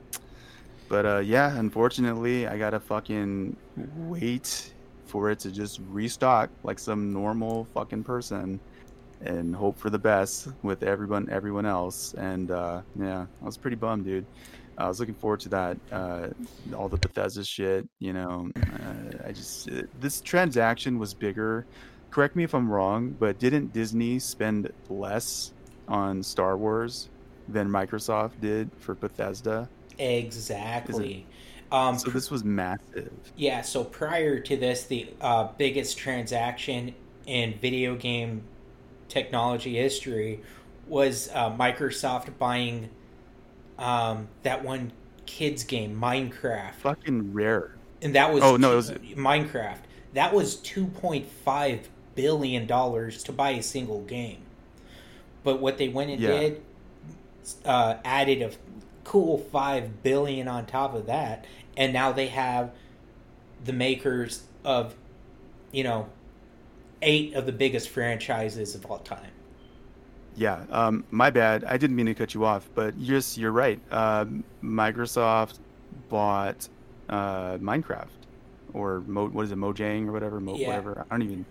[0.89, 3.55] but uh, yeah, unfortunately, I gotta fucking
[3.97, 4.73] wait
[5.05, 8.59] for it to just restock like some normal fucking person
[9.21, 12.13] and hope for the best with everyone everyone else.
[12.15, 14.25] And uh, yeah, I was pretty bummed, dude.
[14.77, 15.77] I was looking forward to that.
[15.91, 16.29] Uh,
[16.75, 18.49] all the Bethesda shit, you know.
[18.57, 21.65] Uh, I just uh, this transaction was bigger.
[22.13, 25.51] Correct me if I'm wrong, but didn't Disney spend less
[25.87, 27.09] on Star Wars
[27.47, 29.67] than Microsoft did for Bethesda?
[29.97, 31.25] Exactly.
[31.71, 33.11] Um, so this was massive.
[33.35, 33.63] Yeah.
[33.63, 36.93] So prior to this, the uh, biggest transaction
[37.25, 38.43] in video game
[39.07, 40.39] technology history
[40.87, 42.91] was uh, Microsoft buying
[43.79, 44.91] um, that one
[45.25, 46.75] kids game, Minecraft.
[46.75, 47.75] Fucking rare.
[48.03, 49.79] And that was oh no, it was Minecraft.
[50.13, 54.41] That was two point five billion dollars to buy a single game.
[55.43, 56.39] But what they went and yeah.
[56.39, 56.63] did,
[57.65, 58.51] uh, added a
[59.03, 61.45] cool five billion on top of that,
[61.75, 62.71] and now they have
[63.65, 64.95] the makers of,
[65.71, 66.07] you know,
[67.01, 69.31] eight of the biggest franchises of all time.
[70.35, 71.63] Yeah, um, my bad.
[71.65, 73.79] I didn't mean to cut you off, but just you're right.
[73.91, 74.25] Uh,
[74.63, 75.59] Microsoft
[76.09, 76.67] bought
[77.09, 78.07] uh, Minecraft,
[78.73, 80.67] or Mo, what is it, Mojang or whatever, Mo, yeah.
[80.67, 81.05] whatever.
[81.11, 81.45] I don't even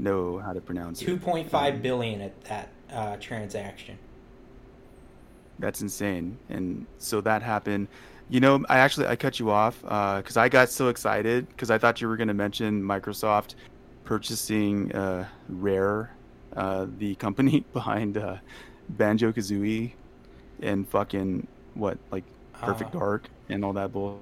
[0.00, 3.98] know how to pronounce Two point five um, at that uh, transaction.
[5.58, 7.88] That's insane, and so that happened.
[8.28, 11.70] You know, I actually I cut you off because uh, I got so excited because
[11.70, 13.54] I thought you were going to mention Microsoft
[14.04, 16.10] purchasing uh, Rare,
[16.56, 18.36] uh, the company behind uh,
[18.88, 19.92] Banjo Kazooie,
[20.62, 24.20] and fucking what like Perfect uh, Dark and all that bull.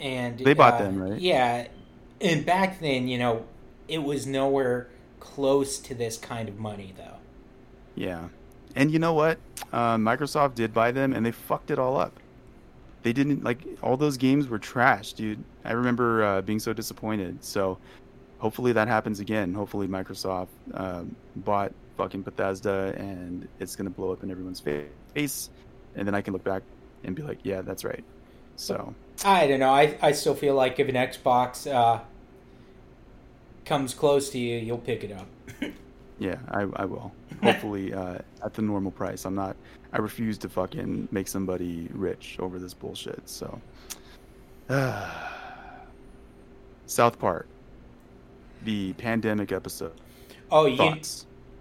[0.00, 1.20] And they bought uh, them, right?
[1.20, 1.68] Yeah,
[2.20, 3.44] and back then, you know,
[3.88, 4.88] it was nowhere
[5.20, 7.16] close to this kind of money, though.
[7.94, 8.28] Yeah,
[8.76, 9.38] and you know what?
[9.72, 12.12] Uh, Microsoft did buy them, and they fucked it all up.
[13.02, 15.42] They didn't like all those games were trash, dude.
[15.64, 17.44] I remember uh, being so disappointed.
[17.44, 17.78] So
[18.38, 19.54] hopefully that happens again.
[19.54, 25.50] Hopefully Microsoft um, bought fucking Bethesda and it's gonna blow up in everyone's face,
[25.94, 26.62] and then I can look back
[27.04, 28.04] and be like, yeah, that's right.
[28.56, 28.94] So
[29.24, 29.70] I don't know.
[29.70, 32.00] I I still feel like if an Xbox uh,
[33.68, 35.28] comes close to you, you'll pick it up.
[36.18, 37.12] yeah, I I will.
[37.42, 39.24] Hopefully uh, at the normal price.
[39.24, 39.56] I'm not.
[39.92, 43.28] I refuse to fucking make somebody rich over this bullshit.
[43.28, 43.60] So.
[46.86, 47.46] South Park
[48.64, 49.92] the pandemic episode.
[50.50, 51.00] Oh, you,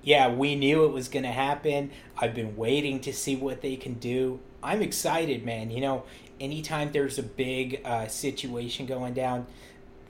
[0.04, 1.92] yeah, we knew it was going to happen.
[2.18, 4.40] I've been waiting to see what they can do.
[4.64, 5.70] I'm excited, man.
[5.70, 6.04] You know,
[6.40, 9.48] anytime there's a big uh, situation going down,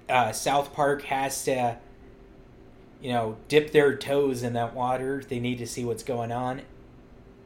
[0.10, 1.78] uh, South Park has to,
[3.02, 5.24] you know, dip their toes in that water.
[5.28, 6.62] They need to see what's going on.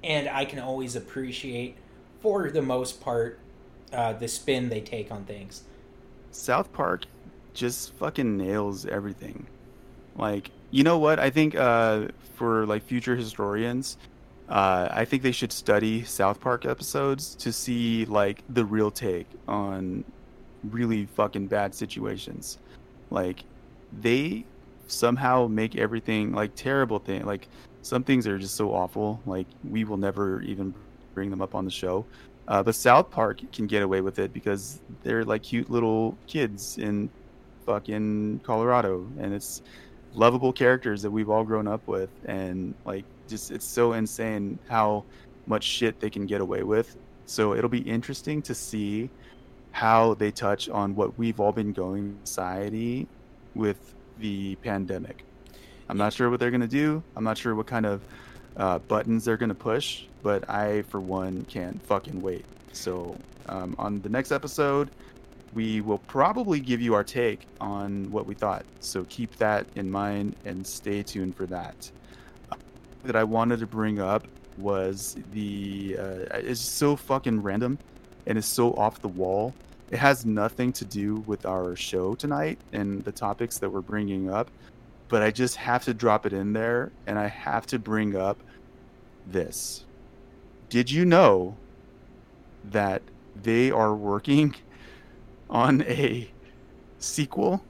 [0.04, 1.78] and I can always appreciate,
[2.22, 3.40] for the most part,
[3.94, 5.64] uh, the spin they take on things.
[6.32, 7.06] South Park
[7.54, 9.46] just fucking nails everything.
[10.16, 11.20] Like, you know what?
[11.20, 13.98] I think uh, for like future historians,
[14.50, 19.28] uh, I think they should study South Park episodes to see like the real take
[19.48, 20.04] on
[20.64, 22.58] really fucking bad situations.
[23.10, 23.44] Like,
[23.92, 24.46] they
[24.92, 27.26] somehow make everything like terrible thing.
[27.26, 27.48] Like,
[27.82, 29.22] some things are just so awful.
[29.26, 30.74] Like, we will never even
[31.14, 32.06] bring them up on the show.
[32.48, 36.78] Uh, but South Park can get away with it because they're like cute little kids
[36.78, 37.10] in
[37.66, 39.62] fucking Colorado, and it's
[40.14, 45.06] lovable characters that we've all grown up with, and like just it's so insane how
[45.46, 46.98] much shit they can get away with.
[47.26, 49.10] So it'll be interesting to see
[49.72, 53.08] how they touch on what we've all been going in society
[53.56, 55.26] with the pandemic.
[55.90, 57.04] I'm not sure what they're gonna do.
[57.16, 58.02] I'm not sure what kind of
[58.56, 62.46] uh, buttons they're gonna push, but I, for one, can't fucking wait.
[62.72, 63.18] So
[63.48, 64.90] um, on the next episode,
[65.54, 68.66] we will probably give you our take on what we thought.
[68.80, 71.92] So keep that in mind and stay tuned for that.
[73.04, 77.80] That I wanted to bring up was the uh, it's so fucking random
[78.28, 79.54] and it's so off the wall.
[79.92, 84.32] It has nothing to do with our show tonight and the topics that we're bringing
[84.32, 84.50] up,
[85.10, 88.40] but I just have to drop it in there and I have to bring up
[89.28, 89.86] this.
[90.70, 91.58] Did you know
[92.64, 93.02] that
[93.36, 94.56] they are working
[95.50, 96.32] on a
[97.00, 97.64] sequel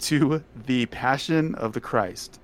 [0.00, 2.40] to The Passion of the Christ.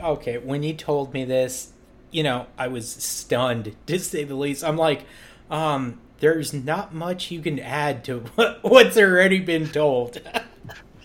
[0.00, 1.72] Okay, when you told me this,
[2.10, 4.64] you know, I was stunned to say the least.
[4.64, 5.04] I'm like,
[5.50, 8.20] um, there's not much you can add to
[8.62, 10.20] what's already been told.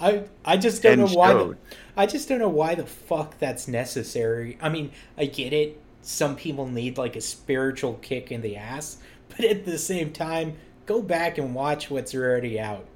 [0.00, 1.32] I I just don't and know why.
[1.34, 1.56] The,
[1.96, 4.56] I just don't know why the fuck that's necessary.
[4.60, 5.80] I mean, I get it.
[6.02, 8.98] Some people need like a spiritual kick in the ass,
[9.28, 10.56] but at the same time,
[10.86, 12.86] go back and watch what's already out.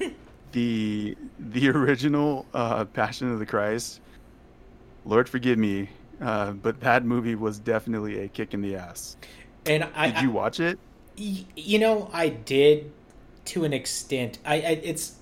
[0.52, 4.00] the the original uh, Passion of the Christ,
[5.04, 5.88] Lord forgive me,
[6.20, 9.16] uh, but that movie was definitely a kick in the ass.
[9.66, 10.78] And I, did you watch it?
[11.18, 12.92] You know, I did
[13.46, 14.38] to an extent.
[14.44, 15.16] I, I it's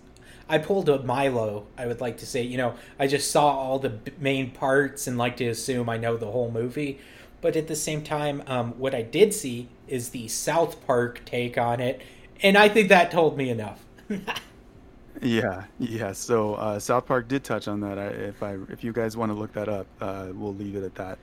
[0.48, 1.66] I pulled a Milo.
[1.76, 5.18] I would like to say, you know, I just saw all the main parts and
[5.18, 7.00] like to assume I know the whole movie.
[7.40, 11.58] But at the same time, um, what I did see is the South Park take
[11.58, 12.00] on it,
[12.42, 13.84] and I think that told me enough.
[15.22, 16.12] yeah, yeah.
[16.12, 17.98] So uh, South Park did touch on that.
[17.98, 20.84] I, if I if you guys want to look that up, uh, we'll leave it
[20.84, 21.18] at that.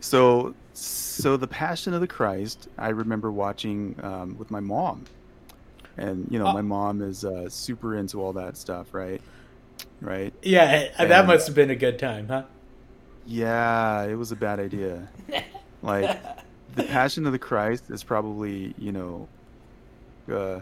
[0.00, 5.04] So so the Passion of the Christ, I remember watching um, with my mom,
[5.96, 6.52] and you know oh.
[6.52, 9.22] my mom is uh, super into all that stuff, right?
[10.00, 10.34] Right.
[10.42, 12.42] Yeah, and, that must have been a good time, huh?
[13.26, 15.08] Yeah, it was a bad idea.
[15.82, 16.20] like
[16.74, 19.28] the Passion of the Christ is probably you know
[20.30, 20.60] uh,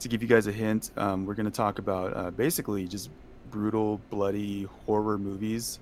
[0.00, 3.10] to give you guys a hint, um, we're going to talk about uh, basically just
[3.50, 5.78] brutal, bloody horror movies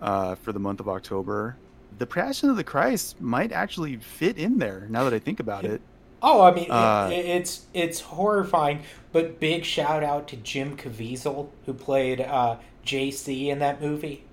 [0.00, 1.56] uh, for the month of October.
[1.98, 5.64] The Passion of the Christ might actually fit in there now that I think about
[5.64, 5.80] it.
[6.22, 8.82] Oh, I mean, uh, it, it's it's horrifying.
[9.12, 14.24] But big shout out to Jim Caviezel who played uh, JC in that movie.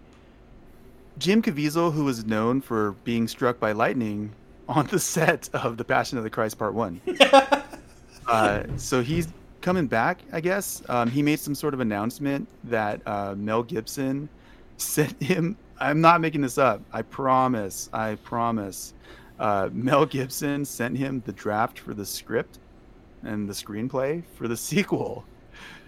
[1.17, 4.33] Jim Caviezel, who was known for being struck by lightning
[4.67, 7.01] on the set of The Passion of the Christ Part One.
[8.27, 9.27] Uh, so he's
[9.61, 10.81] coming back, I guess.
[10.89, 14.27] Um, he made some sort of announcement that uh, Mel Gibson
[14.77, 15.57] sent him.
[15.79, 16.81] I'm not making this up.
[16.91, 17.89] I promise.
[17.93, 18.93] I promise.
[19.39, 22.59] Uh, Mel Gibson sent him the draft for the script
[23.23, 25.25] and the screenplay for the sequel.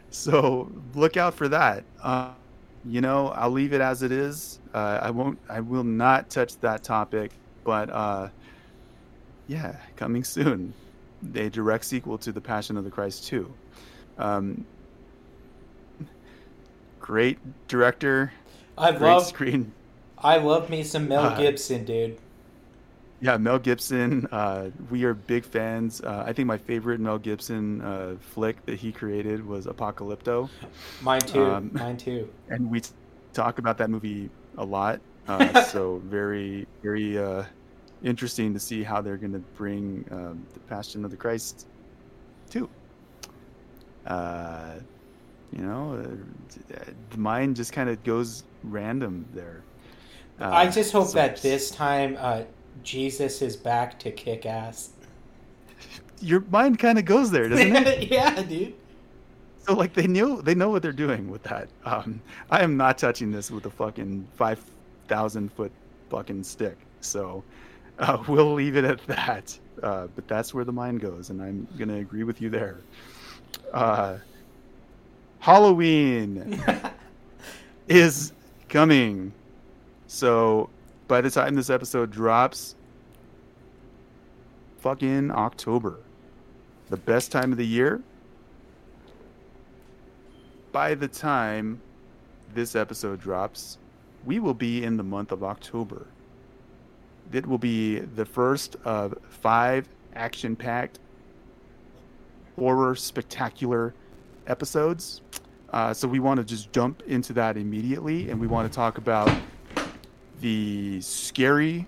[0.09, 1.83] So look out for that.
[2.01, 2.31] Uh,
[2.85, 4.59] you know, I'll leave it as it is.
[4.73, 5.39] Uh, I won't.
[5.49, 7.31] I will not touch that topic.
[7.63, 8.29] But uh,
[9.47, 10.73] yeah, coming soon
[11.35, 13.51] a direct sequel to The Passion of the Christ 2.
[14.17, 14.65] Um,
[16.99, 18.31] great director.
[18.78, 19.73] I love screen.
[20.17, 22.17] I love me some Mel uh, Gibson, dude.
[23.19, 24.28] Yeah, Mel Gibson.
[24.32, 26.01] Uh, we are big fans.
[26.01, 30.49] Uh, I think my favorite Mel Gibson uh, flick that he created was Apocalypto.
[31.01, 31.43] Mine too.
[31.43, 32.30] Um, Mine too.
[32.49, 32.82] And we
[33.34, 35.01] talk about that movie a lot.
[35.28, 37.43] Uh, so very, very uh,
[38.03, 41.67] interesting to see how they're going to bring um, the Passion of the Christ
[42.51, 42.69] to.
[45.54, 46.04] Uh, you know,
[46.74, 46.80] uh,
[47.10, 49.64] the mind just kind of goes random there.
[50.39, 52.43] Uh, I just hope so that this time uh,
[52.84, 54.91] Jesus is back to kick ass.
[56.22, 58.08] Your mind kind of goes there, doesn't it?
[58.12, 58.74] yeah, dude.
[59.66, 61.68] So like they knew they know what they're doing with that.
[61.84, 64.62] Um, I am not touching this with a fucking five
[65.08, 65.72] thousand foot
[66.10, 66.78] fucking stick.
[67.02, 67.43] So
[68.00, 69.58] uh, we'll leave it at that.
[69.84, 72.80] Uh, but that's where the mind goes, and I'm going to agree with you there.
[73.74, 74.18] Uh,
[75.39, 76.61] Halloween
[77.88, 78.33] is
[78.69, 79.31] coming.
[80.07, 80.69] So
[81.07, 82.75] by the time this episode drops,
[84.79, 85.99] fucking October.
[86.89, 88.01] The best time of the year.
[90.71, 91.81] By the time
[92.53, 93.77] this episode drops,
[94.25, 96.07] we will be in the month of October.
[97.31, 100.99] It will be the first of five action packed,
[102.55, 103.93] horror spectacular
[104.48, 105.22] episodes.
[105.72, 108.98] Uh, so we want to just jump into that immediately and we want to talk
[108.98, 109.30] about
[110.39, 111.86] the scary,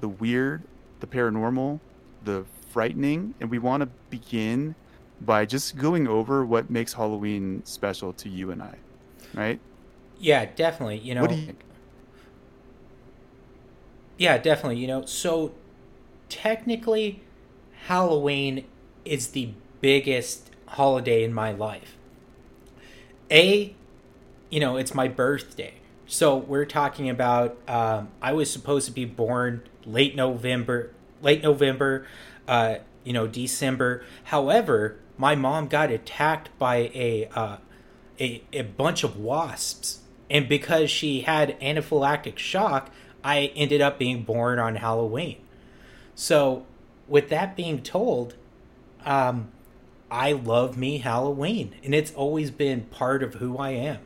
[0.00, 0.62] the weird,
[1.00, 1.80] the paranormal,
[2.24, 3.34] the frightening.
[3.40, 4.74] And we want to begin
[5.20, 8.76] by just going over what makes Halloween special to you and I,
[9.34, 9.60] right?
[10.18, 10.98] Yeah, definitely.
[10.98, 11.60] You know, what do you think?
[14.16, 14.78] Yeah, definitely.
[14.78, 15.52] You know, so
[16.28, 17.22] technically,
[17.86, 18.64] Halloween
[19.04, 21.96] is the biggest holiday in my life.
[23.30, 23.74] A,
[24.48, 25.74] you know, it's my birthday.
[26.06, 27.56] So we're talking about.
[27.68, 30.90] Um, I was supposed to be born late November,
[31.22, 32.06] late November,
[32.48, 34.02] uh, you know, December.
[34.24, 37.56] However, my mom got attacked by a uh,
[38.18, 42.90] a a bunch of wasps, and because she had anaphylactic shock,
[43.22, 45.38] I ended up being born on Halloween.
[46.16, 46.66] So,
[47.06, 48.34] with that being told,
[49.04, 49.52] um,
[50.10, 53.98] I love me Halloween, and it's always been part of who I am.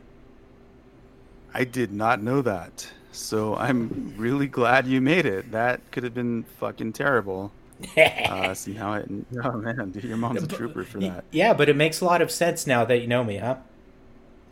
[1.53, 2.87] I did not know that.
[3.11, 5.51] So I'm really glad you made it.
[5.51, 7.51] That could have been fucking terrible.
[7.97, 9.09] uh, see how it.
[9.43, 11.23] Oh man, dude, your mom's a trooper for that.
[11.31, 13.55] Yeah, but it makes a lot of sense now that you know me, huh?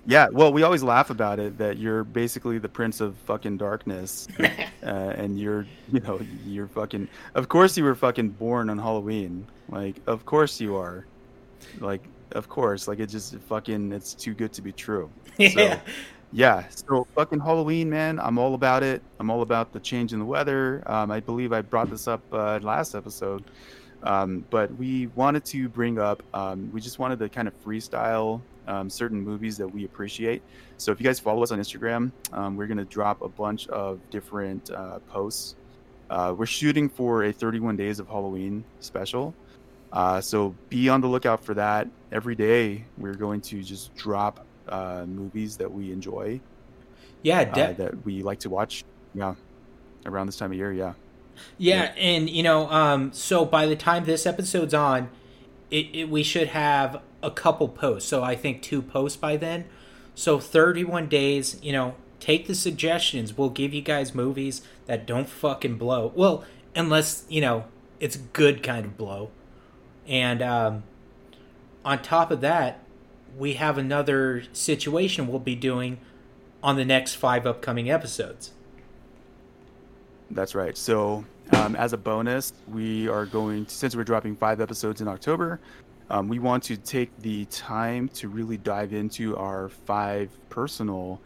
[0.06, 4.28] Yeah, well, we always laugh about it that you're basically the prince of fucking darkness,
[4.40, 7.08] uh, and you're, you know, you're fucking.
[7.36, 9.48] Of course, you were fucking born on Halloween.
[9.70, 11.06] Like, of course you are.
[11.80, 12.88] Like, of course.
[12.88, 13.92] Like, it just fucking.
[13.92, 15.10] It's too good to be true.
[15.40, 15.50] Yeah.
[15.50, 15.80] So,
[16.32, 16.64] yeah.
[16.70, 18.20] So fucking Halloween, man.
[18.20, 19.02] I'm all about it.
[19.20, 20.84] I'm all about the change in the weather.
[20.88, 23.44] Um, I believe I brought this up uh, last episode.
[24.04, 28.42] Um, but we wanted to bring up, um, we just wanted to kind of freestyle
[28.68, 30.42] um, certain movies that we appreciate.
[30.78, 33.68] So if you guys follow us on Instagram, um, we're going to drop a bunch
[33.68, 35.56] of different uh, posts.
[36.10, 39.34] Uh, we're shooting for a 31 Days of Halloween special.
[39.94, 41.88] Uh, so be on the lookout for that.
[42.12, 46.42] Every day, we're going to just drop uh, movies that we enjoy.
[47.22, 48.84] Yeah, de- uh, that we like to watch.
[49.14, 49.36] Yeah,
[50.06, 50.74] around this time of year.
[50.74, 50.94] Yeah.
[51.58, 55.10] Yeah, and you know, um, so by the time this episode's on,
[55.70, 58.10] it, it, we should have a couple posts.
[58.10, 59.66] So I think two posts by then.
[60.16, 63.38] So 31 days, you know, take the suggestions.
[63.38, 66.12] We'll give you guys movies that don't fucking blow.
[66.16, 66.44] Well,
[66.76, 67.66] unless, you know,
[68.00, 69.32] it's good kind of blow.
[70.08, 70.84] And um,
[71.86, 72.80] on top of that,
[73.38, 76.00] we have another situation we'll be doing
[76.62, 78.52] on the next five upcoming episodes.
[80.32, 80.78] That's right.
[80.78, 85.08] So, um, as a bonus, we are going to, since we're dropping five episodes in
[85.08, 85.60] October,
[86.10, 91.20] um, we want to take the time to really dive into our five personal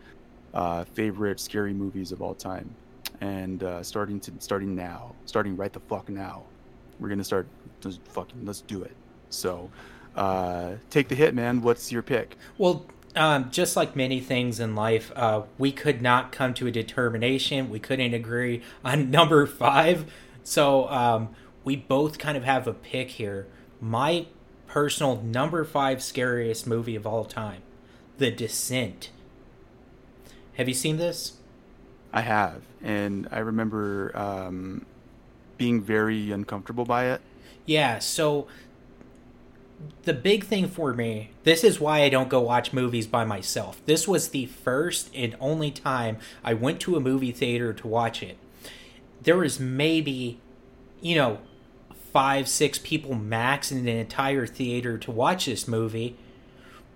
[0.54, 2.74] uh, favorite scary movies of all time,
[3.22, 6.44] and uh, starting to starting now, starting right the fuck now,
[7.00, 7.48] we're gonna start
[7.82, 8.96] just fucking let's do it.
[9.30, 9.70] So,
[10.16, 11.62] uh, take the hit, man.
[11.62, 12.38] What's your pick?
[12.58, 12.86] Well,
[13.16, 17.70] um, just like many things in life, uh, we could not come to a determination.
[17.70, 20.12] We couldn't agree on number five.
[20.44, 21.30] So um,
[21.64, 23.48] we both kind of have a pick here.
[23.82, 24.28] My
[24.68, 27.62] personal number five scariest movie of all time,
[28.18, 29.10] The Descent.
[30.54, 31.34] Have you seen this?
[32.14, 34.86] I have, and I remember um,
[35.58, 37.22] being very uncomfortable by it.
[37.66, 38.48] Yeah, so
[40.04, 43.82] the big thing for me, this is why I don't go watch movies by myself.
[43.86, 48.24] This was the first and only time I went to a movie theater to watch
[48.24, 48.38] it.
[49.22, 50.40] There was maybe,
[51.02, 51.40] you know,
[52.12, 56.16] five, six people max in an entire theater to watch this movie.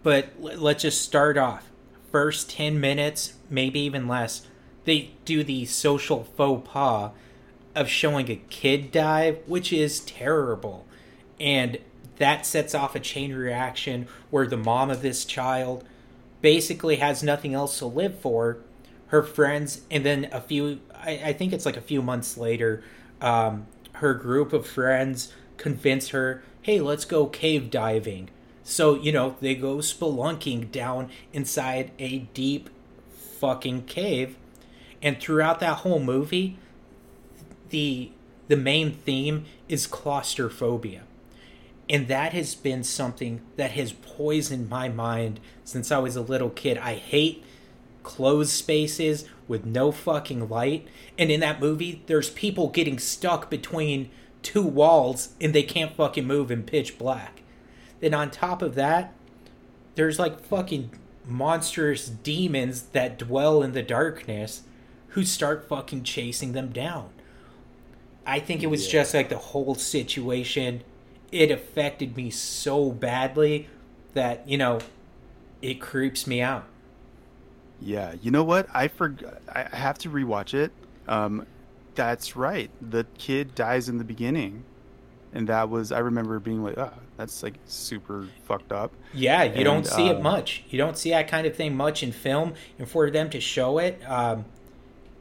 [0.04, 1.70] But let's just start off.
[2.12, 4.48] First 10 minutes, maybe even less,
[4.86, 7.12] they do the social faux pas
[7.76, 10.86] of showing a kid die, which is terrible.
[11.40, 11.80] And
[12.18, 15.84] that sets off a chain reaction where the mom of this child
[16.42, 18.60] basically has nothing else to live for.
[19.08, 22.84] Her friends, and then a few, I, I think it's like a few months later,
[23.20, 28.30] um, her group of friends convince her, hey, let's go cave diving.
[28.64, 32.70] So, you know, they go spelunking down inside a deep
[33.12, 34.38] fucking cave.
[35.02, 36.58] And throughout that whole movie,
[37.72, 38.12] the
[38.48, 41.04] the main theme is claustrophobia.
[41.90, 46.50] And that has been something that has poisoned my mind since I was a little
[46.50, 46.78] kid.
[46.78, 47.44] I hate
[48.04, 50.88] closed spaces with no fucking light.
[51.18, 54.10] And in that movie, there's people getting stuck between
[54.42, 57.42] two walls and they can't fucking move in pitch black.
[58.00, 59.14] Then on top of that,
[59.96, 60.92] there's like fucking
[61.26, 64.64] monstrous demons that dwell in the darkness
[65.10, 67.10] who start fucking chasing them down.
[68.26, 69.02] I think it was yeah.
[69.02, 70.84] just like the whole situation.
[71.32, 73.68] It affected me so badly
[74.14, 74.80] that, you know,
[75.62, 76.66] it creeps me out.
[77.80, 78.68] Yeah, you know what?
[78.74, 79.42] I forgot.
[79.50, 80.72] I have to rewatch it.
[81.08, 81.48] Um,
[81.96, 82.70] that's right.
[82.82, 84.64] The kid dies in the beginning,
[85.34, 89.44] and that was I remember being like, "Ah, oh, that's like super fucked up." Yeah,
[89.44, 90.64] you and, don't see uh, it much.
[90.70, 93.80] You don't see that kind of thing much in film, and for them to show
[93.80, 94.46] it, um,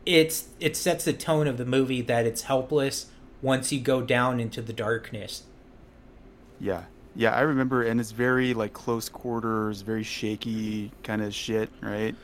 [0.06, 3.06] it's it sets the tone of the movie that it's helpless
[3.42, 5.44] once you go down into the darkness.
[6.58, 6.84] Yeah,
[7.14, 12.14] yeah, I remember, and it's very like close quarters, very shaky kind of shit, right?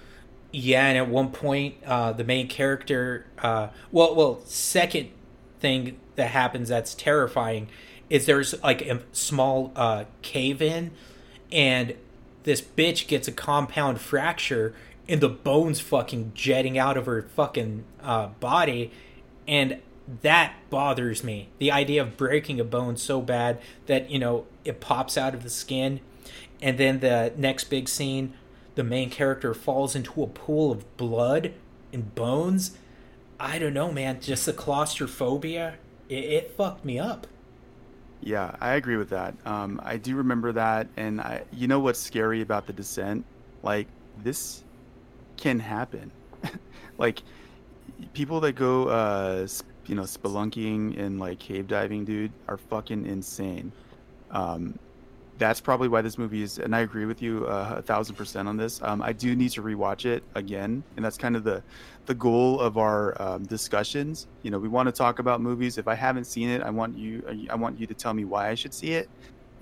[0.53, 5.11] Yeah, and at one point, uh, the main character, uh, well, well, second
[5.61, 7.69] thing that happens that's terrifying
[8.09, 10.93] is there's like a small uh, cave in,
[11.51, 11.95] and
[12.45, 14.75] this bitch gets a compound fracture,
[15.09, 18.91] and the bones fucking jetting out of her fucking uh, body,
[19.47, 19.81] and
[20.23, 21.49] that bothers me.
[21.59, 25.43] The idea of breaking a bone so bad that you know it pops out of
[25.43, 26.01] the skin,
[26.61, 28.35] and then the next big scene
[28.77, 31.55] the main character falls into a pool of blood
[31.93, 32.77] and bones.
[33.41, 34.21] I don't know, man.
[34.21, 35.77] Just the claustrophobia,
[36.09, 37.27] it, it fucked me up.
[38.21, 39.35] Yeah, I agree with that.
[39.47, 43.25] Um, I do remember that, and I, you know what's scary about the descent?
[43.63, 43.89] Like
[44.23, 44.63] this
[45.37, 46.11] can happen.
[46.99, 47.23] like
[48.13, 49.47] people that go, uh,
[49.87, 53.73] you know, spelunking and like cave diving, dude, are fucking insane.
[54.31, 54.79] Um,
[55.39, 58.49] that's probably why this movie is and i agree with you uh, a thousand percent
[58.49, 58.81] on this.
[58.83, 61.63] Um, i do need to rewatch it again and that's kind of the
[62.07, 64.29] the goal of our um, discussions.
[64.43, 65.77] You know we want to talk about movies.
[65.79, 68.49] If i haven't seen it i want you i want you to tell me why
[68.49, 69.11] i should see it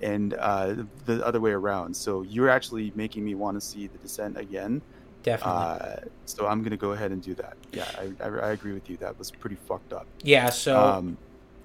[0.01, 1.95] and uh, the other way around.
[1.95, 4.81] So you're actually making me want to see the descent again
[5.25, 5.95] definitely uh,
[6.25, 8.97] so i'm gonna go ahead and do that yeah I, I, I, agree with you
[8.97, 11.17] that was pretty fucked up yeah so um,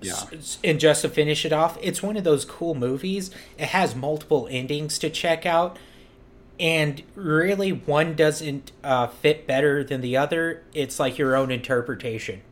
[0.03, 0.25] yeah.
[0.65, 3.31] And just to finish it off, it's one of those cool movies.
[3.59, 5.79] It has multiple endings to check out.
[6.59, 10.63] And really, one doesn't uh, fit better than the other.
[10.75, 12.43] It's like your own interpretation.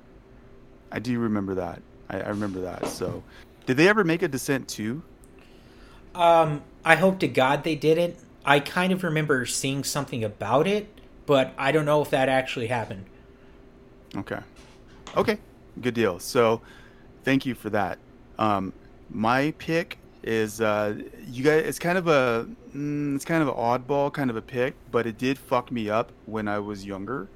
[0.90, 1.82] I do remember that.
[2.08, 2.86] I, I remember that.
[2.86, 3.22] So,
[3.66, 5.02] did they ever make a Descent 2?
[6.14, 8.16] Um, I hope to God they didn't.
[8.46, 10.88] I kind of remember seeing something about it,
[11.28, 13.04] but I don't know if that actually happened.
[14.16, 14.40] Okay.
[15.14, 15.38] Okay.
[15.80, 16.18] Good deal.
[16.18, 16.62] So,
[17.22, 17.98] thank you for that.
[18.38, 18.72] Um,
[19.10, 21.64] my pick is uh, you guys.
[21.66, 25.06] It's kind of a mm, it's kind of an oddball kind of a pick, but
[25.06, 27.28] it did fuck me up when I was younger.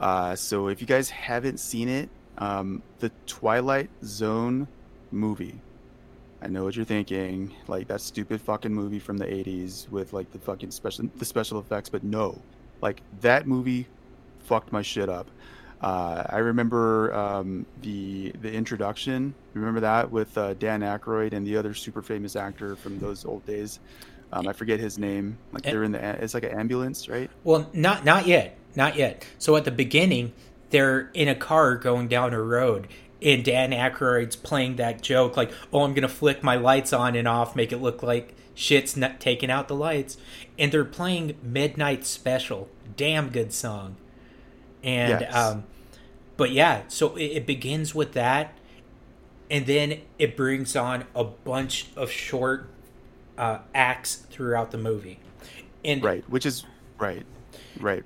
[0.00, 2.08] Uh, so if you guys haven't seen it,
[2.38, 4.66] um, the Twilight Zone
[5.12, 5.60] movie.
[6.42, 10.32] I know what you're thinking, like that stupid fucking movie from the '80s with like
[10.32, 12.40] the fucking special the special effects, but no,
[12.80, 13.86] like that movie
[14.44, 15.28] fucked my shit up.
[15.80, 19.34] Uh, I remember um, the the introduction.
[19.54, 23.46] Remember that with uh, Dan Aykroyd and the other super famous actor from those old
[23.46, 23.80] days.
[24.32, 25.38] Um, I forget his name.
[25.52, 27.30] Like they're in the it's like an ambulance, right?
[27.44, 29.24] Well, not not yet, not yet.
[29.38, 30.32] So at the beginning,
[30.68, 32.88] they're in a car going down a road,
[33.22, 37.26] and Dan Aykroyd's playing that joke, like, "Oh, I'm gonna flick my lights on and
[37.26, 40.16] off, make it look like shit's not taking out the lights,"
[40.58, 42.68] and they're playing Midnight Special.
[42.96, 43.96] Damn good song.
[44.82, 45.34] And yes.
[45.34, 45.64] um,
[46.36, 48.54] but yeah, so it, it begins with that,
[49.50, 52.68] and then it brings on a bunch of short
[53.36, 55.18] uh, acts throughout the movie.
[55.84, 56.64] And right, which is
[56.98, 57.24] right,
[57.78, 58.04] right,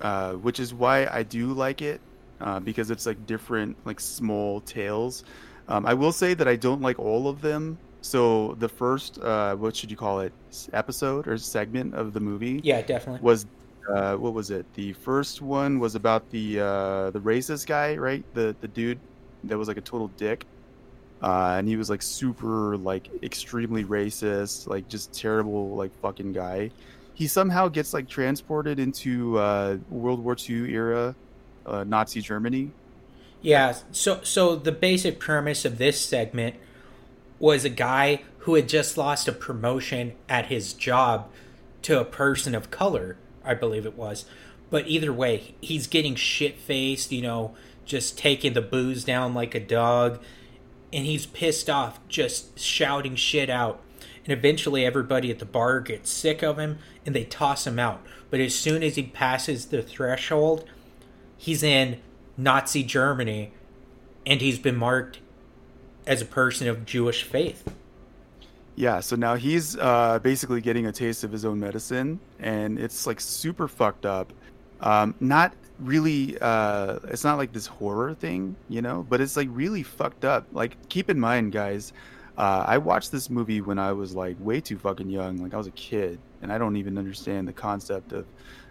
[0.00, 2.00] uh, which is why I do like it
[2.40, 5.24] uh, because it's like different, like small tales.
[5.68, 7.78] Um, I will say that I don't like all of them.
[8.04, 10.34] So the first, uh, what should you call it,
[10.74, 12.60] episode or segment of the movie?
[12.62, 13.46] Yeah, definitely was
[13.88, 14.66] uh, what was it?
[14.74, 18.22] The first one was about the uh, the racist guy, right?
[18.34, 19.00] The the dude
[19.44, 20.44] that was like a total dick,
[21.22, 26.72] uh, and he was like super like extremely racist, like just terrible like fucking guy.
[27.14, 31.16] He somehow gets like transported into uh, World War II era
[31.64, 32.70] uh, Nazi Germany.
[33.40, 33.74] Yeah.
[33.92, 36.56] So so the basic premise of this segment
[37.44, 41.30] was a guy who had just lost a promotion at his job
[41.82, 44.24] to a person of color I believe it was.
[44.70, 49.54] But either way, he's getting shit faced, you know, just taking the booze down like
[49.54, 50.20] a dog.
[50.92, 53.80] and he's pissed off, just shouting shit out.
[54.24, 58.00] And eventually, everybody at the bar gets sick of him and they toss him out.
[58.30, 60.64] But as soon as he passes the threshold,
[61.36, 62.00] he's in
[62.36, 63.52] Nazi Germany
[64.24, 65.18] and he's been marked
[66.06, 67.64] as a person of Jewish faith.
[68.76, 73.06] Yeah, so now he's uh, basically getting a taste of his own medicine, and it's
[73.06, 74.32] like super fucked up.
[74.80, 79.48] Um, not really, uh, it's not like this horror thing, you know, but it's like
[79.50, 80.46] really fucked up.
[80.52, 81.92] Like, keep in mind, guys,
[82.36, 85.36] uh, I watched this movie when I was like way too fucking young.
[85.36, 88.26] Like, I was a kid, and I don't even understand the concept of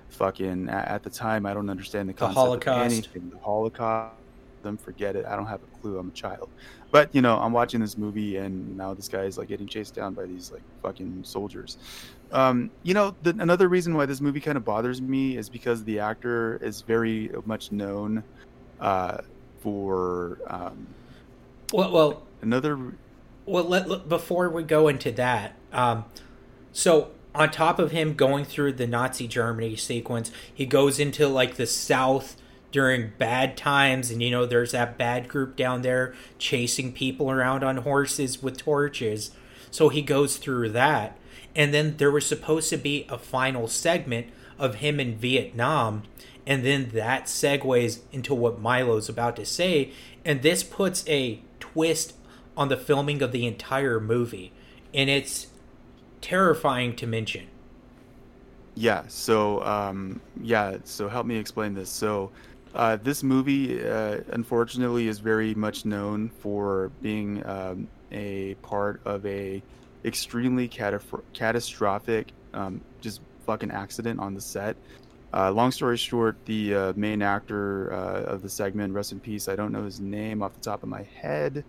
[0.09, 2.86] fucking, at the time, I don't understand the concept the Holocaust.
[2.86, 3.29] of anything.
[3.29, 4.15] The Holocaust,
[4.64, 5.26] them forget it.
[5.26, 5.99] I don't have a clue.
[5.99, 6.49] I'm a child
[6.93, 9.93] but you know i'm watching this movie and now this guy is like getting chased
[9.93, 11.78] down by these like fucking soldiers
[12.32, 15.84] um, you know the, another reason why this movie kind of bothers me is because
[15.84, 18.24] the actor is very much known
[18.80, 19.18] uh,
[19.59, 20.88] for um,
[21.74, 22.93] well, well another
[23.45, 26.05] well let, let, before we go into that um,
[26.72, 31.55] so on top of him going through the nazi germany sequence he goes into like
[31.55, 32.36] the south
[32.74, 37.63] during bad times and you know there's that bad group down there chasing people around
[37.63, 39.32] on horses with torches.
[39.71, 41.17] So he goes through that.
[41.55, 46.03] And then there was supposed to be a final segment of him in Vietnam
[46.45, 49.91] and then that segues into what Milo's about to say.
[50.26, 52.15] And this puts a twist
[52.57, 54.51] on the filming of the entire movie.
[54.93, 55.47] And it's
[56.21, 57.47] terrifying to mention.
[58.76, 61.89] Yeah so um yeah so help me explain this.
[61.89, 62.32] So
[62.76, 69.26] uh, this movie, uh, unfortunately, is very much known for being um, a part of
[69.26, 69.61] a
[70.05, 74.76] extremely catastrophic, um, just fucking accident on the set.
[75.34, 79.47] Uh, long story short, the uh, main actor uh, of the segment, rest in peace.
[79.47, 81.63] I don't know his name off the top of my head,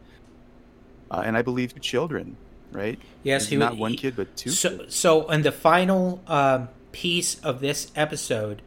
[1.11, 2.37] uh, and I believe two children,
[2.73, 2.99] right?
[3.23, 4.51] Yes, he not one kid, but two.
[4.51, 8.61] So, so in the final um, piece of this episode,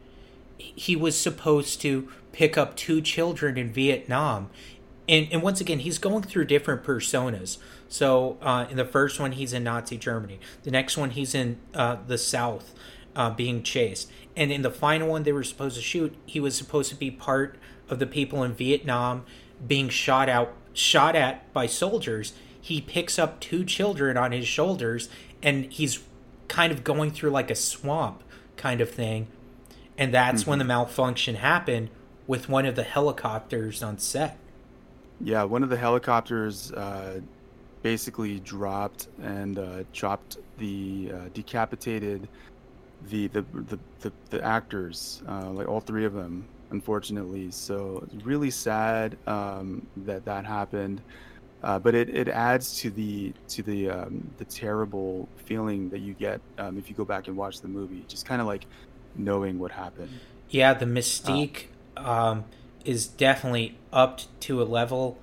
[0.58, 2.08] he was supposed to
[2.38, 4.48] pick up two children in Vietnam.
[5.08, 7.58] And, and once again, he's going through different personas.
[7.88, 10.38] So uh, in the first one, he's in Nazi Germany.
[10.62, 12.74] The next one, he's in uh, the South,
[13.16, 14.08] uh, being chased.
[14.36, 16.14] And in the final one, they were supposed to shoot.
[16.26, 17.58] He was supposed to be part
[17.88, 19.24] of the people in Vietnam
[19.66, 22.34] being shot out, shot at by soldiers.
[22.60, 25.08] He picks up two children on his shoulders,
[25.42, 26.04] and he's
[26.46, 28.22] kind of going through like a swamp
[28.56, 29.26] kind of thing.
[29.96, 30.50] And that's mm-hmm.
[30.50, 31.90] when the malfunction happened
[32.28, 34.36] with one of the helicopters on set.
[35.20, 37.20] Yeah, one of the helicopters uh,
[37.82, 42.28] basically dropped and uh, chopped the uh, decapitated
[43.08, 47.50] the the the, the, the actors, uh, like all three of them, unfortunately.
[47.50, 51.00] So it's really sad um, that that happened.
[51.60, 56.14] Uh, but it, it adds to the to the um, the terrible feeling that you
[56.14, 58.66] get um, if you go back and watch the movie, just kind of like
[59.16, 60.10] knowing what happened.
[60.50, 61.64] Yeah, the mystique
[62.06, 62.44] um,
[62.84, 65.18] is definitely upped to a level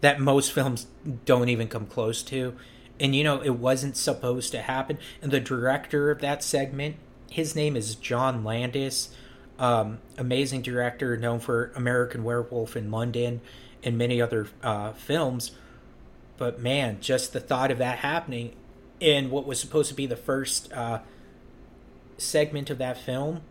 [0.00, 0.86] that most films
[1.24, 2.56] don't even come close to.
[2.98, 4.98] And you know, it wasn't supposed to happen.
[5.20, 6.96] And the director of that segment,
[7.30, 9.10] his name is John Landis,
[9.58, 13.40] um, amazing director known for American Werewolf in London
[13.82, 15.52] and many other uh, films.
[16.38, 18.54] But man, just the thought of that happening
[19.00, 21.00] in what was supposed to be the first uh,
[22.18, 23.42] segment of that film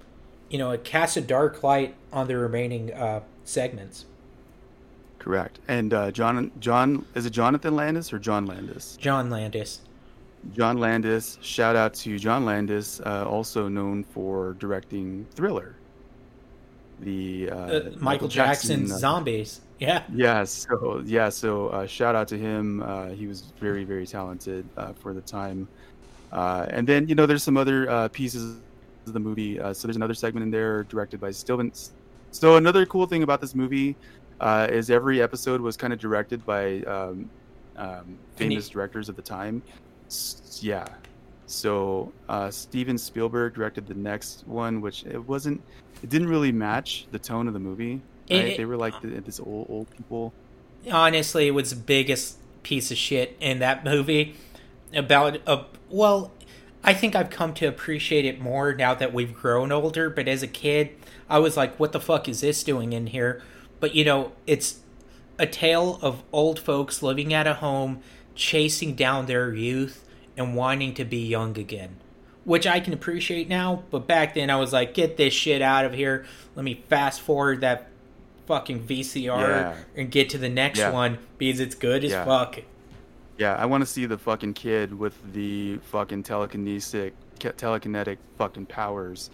[0.50, 4.06] you know, it casts a dark light on the remaining uh, segments.
[5.20, 5.60] Correct.
[5.68, 8.98] And uh, John, John, is it Jonathan Landis or John Landis?
[8.98, 9.82] John Landis.
[10.54, 11.39] John Landis.
[11.41, 15.76] Shout out to John Landis, uh, also known for directing Thriller.
[17.00, 19.62] The uh, uh Michael, Michael Jackson, Jackson uh, zombies.
[19.80, 20.04] Yeah.
[20.14, 20.43] Yeah.
[20.43, 21.30] So yeah.
[21.30, 22.84] So uh, shout out to him.
[23.16, 24.70] he was very very talented
[25.00, 25.68] for the time.
[26.32, 28.58] and then you know there's some other pieces
[29.12, 29.60] the movie.
[29.60, 31.72] Uh, so there's another segment in there directed by Stillman.
[32.32, 33.95] So another cool thing about this movie
[34.39, 37.30] uh, is every episode was kind of directed by um,
[37.78, 39.62] um, famous directors of the time.
[40.08, 40.86] S- yeah.
[41.47, 45.62] So uh, Steven Spielberg directed the next one, which it wasn't.
[46.03, 48.01] It didn't really match the tone of the movie.
[48.30, 48.39] Right?
[48.45, 50.34] It, they were like the, this old old people.
[50.91, 54.36] Honestly, it was the biggest piece of shit in that movie
[54.93, 56.32] about a well
[56.88, 60.10] I think I've come to appreciate it more now that we've grown older.
[60.10, 60.92] But as a kid,
[61.30, 63.42] I was like, what the fuck is this doing in here?
[63.80, 64.80] But you know, it's
[65.40, 68.02] a tale of old folks living at a home,
[68.36, 70.06] chasing down their youth,
[70.38, 71.98] and wanting to be young again.
[72.44, 75.84] Which I can appreciate now, but back then I was like, get this shit out
[75.86, 76.26] of here.
[76.56, 77.88] Let me fast forward that
[78.46, 79.76] fucking VCR Yeah.
[79.96, 80.92] and get to the next Yeah.
[80.92, 82.24] one because it's good as Yeah.
[82.26, 82.60] fuck.
[83.38, 89.30] Yeah, I want to see the fucking kid with the fucking telekinetic, telekinetic fucking powers.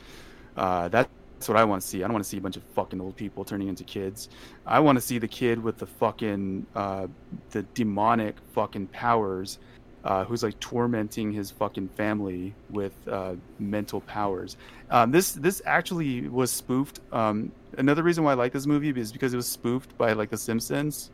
[0.58, 1.10] Uh, that's
[1.46, 2.00] what I want to see.
[2.04, 4.30] I don't want to see a bunch of fucking old people turning into kids.
[4.66, 7.08] I want to see the kid with the fucking uh,
[7.52, 9.60] the demonic fucking powers,
[10.04, 14.58] uh, who's like tormenting his fucking family with uh, mental powers.
[14.90, 17.02] Um, this this actually was spoofed.
[17.12, 20.32] Um, another reason why I like this movie is because it was spoofed by like
[20.32, 21.12] The Simpsons.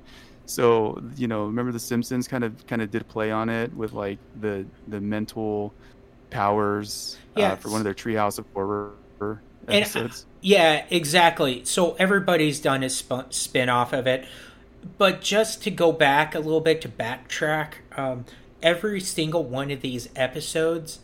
[0.47, 3.93] So you know, remember The Simpsons kind of kind of did play on it with
[3.93, 5.75] like the the mental
[6.31, 8.95] powers uh, for one of their Treehouse of Horror
[9.71, 10.27] And, episodes.
[10.41, 11.65] Yeah, exactly.
[11.65, 14.25] So everybody's done a sp- spin off of it.
[14.97, 18.25] But just to go back a little bit to backtrack, um,
[18.61, 20.99] every single one of these episodes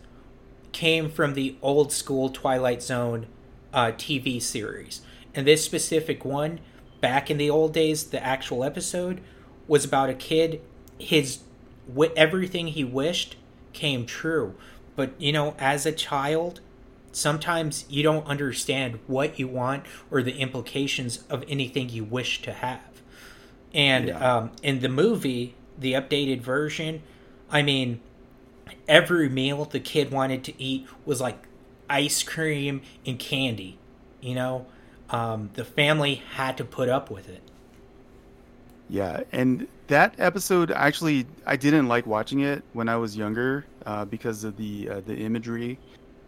[0.73, 3.27] came from the old school Twilight Zone
[3.73, 5.01] uh, TV series.
[5.35, 6.59] And this specific one,
[7.03, 9.19] back in the old days, the actual episode
[9.67, 10.61] was about a kid.
[10.97, 11.39] His
[12.15, 13.35] everything he wished
[13.73, 14.55] came true.
[14.95, 16.61] But you know, as a child,
[17.11, 22.53] sometimes you don't understand what you want or the implications of anything you wish to
[22.53, 22.79] have.
[23.73, 24.35] And Yeah.
[24.37, 27.01] um, in the movie, the updated version,
[27.51, 27.99] I mean,
[28.87, 31.37] every meal the kid wanted to eat was like
[31.89, 33.77] ice cream and candy.
[34.21, 34.67] You know,
[35.13, 37.41] um, the family had to put up with it.
[38.89, 44.05] Yeah, and that episode actually I didn't like watching it when I was younger uh,
[44.05, 45.79] because of the uh, the imagery,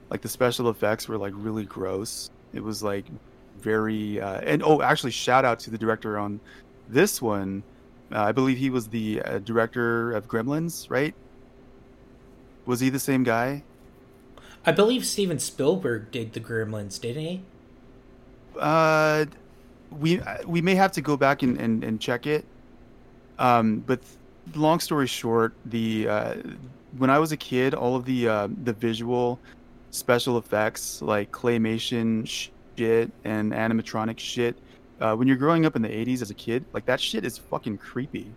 [0.09, 2.29] like the special effects were like really gross.
[2.53, 3.05] It was like
[3.59, 6.39] very uh, and oh, actually, shout out to the director on
[6.88, 7.63] this one.
[8.11, 11.15] Uh, I believe he was the uh, director of Gremlins, right?
[12.65, 13.63] Was he the same guy?
[14.63, 17.41] I believe Steven Spielberg did the Gremlins, didn't he?
[18.60, 19.26] Uh,
[19.91, 22.45] we we may have to go back and, and, and check it.
[23.39, 23.99] Um, but
[24.53, 26.36] long story short, the uh,
[26.97, 29.39] when I was a kid, all of the uh, the visual
[29.91, 34.58] special effects like claymation shit and animatronic shit.
[34.99, 37.38] Uh, when you're growing up in the 80s as a kid, like that shit is
[37.38, 38.32] fucking creepy.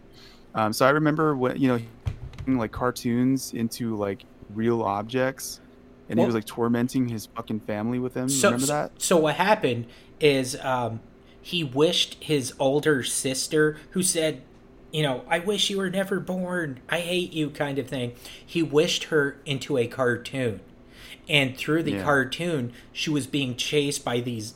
[0.55, 5.61] Um, so I remember when you know, like cartoons into like real objects,
[6.09, 8.29] and he was like tormenting his fucking family with them.
[8.29, 8.93] So, remember so- that?
[8.99, 9.87] So what happened
[10.21, 11.01] is um,
[11.41, 14.43] he wished his older sister, who said,
[14.93, 16.81] "You know, I wish you were never born.
[16.89, 18.13] I hate you," kind of thing.
[18.45, 20.61] He wished her into a cartoon,
[21.29, 22.03] and through the Yeah.
[22.03, 24.55] cartoon, she was being chased by these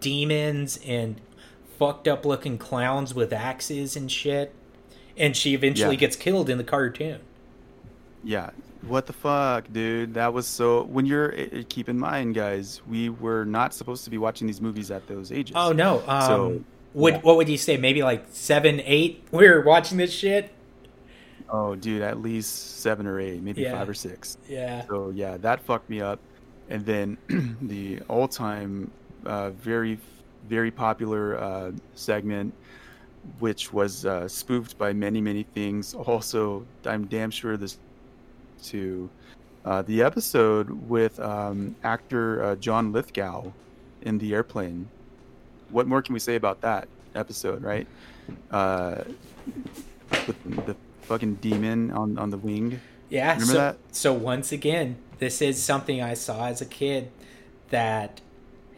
[0.00, 1.20] demons and
[1.78, 4.54] fucked up looking clowns with axes and shit.
[5.18, 6.00] And she eventually Yeah.
[6.00, 7.20] gets killed in the cartoon.
[8.24, 8.50] Yeah.
[8.86, 10.14] What the fuck, dude?
[10.14, 10.84] That was so.
[10.84, 11.32] When you're
[11.68, 15.32] keep in mind, guys, we were not supposed to be watching these movies at those
[15.32, 15.54] ages.
[15.56, 16.02] Oh no!
[16.06, 16.64] Um, So,
[16.94, 17.20] would yeah.
[17.20, 17.76] what would you say?
[17.76, 19.24] Maybe like seven, eight.
[19.32, 20.52] We were watching this shit.
[21.48, 23.72] Oh, dude, at least seven or eight, maybe Yeah.
[23.78, 24.36] five or six.
[24.48, 24.84] Yeah.
[24.88, 26.18] So yeah, that fucked me up.
[26.68, 27.18] And then
[27.62, 28.90] the all-time,
[29.24, 29.98] uh, very,
[30.48, 32.52] very popular uh, segment,
[33.38, 35.94] which was uh, spoofed by many, many things.
[35.94, 37.78] Also, I'm damn sure this
[38.62, 39.10] too.
[39.64, 43.52] Uh, the episode with um, actor uh, John Lithgow
[44.02, 44.88] in the airplane.
[45.70, 47.86] What more can we say about that episode, right?
[48.50, 49.02] Uh,
[50.10, 52.80] with the fucking demon on, on the wing.
[53.08, 53.32] Yeah.
[53.32, 53.76] Remember so, that?
[53.92, 57.10] so once again, this is something I saw as a kid
[57.70, 58.20] that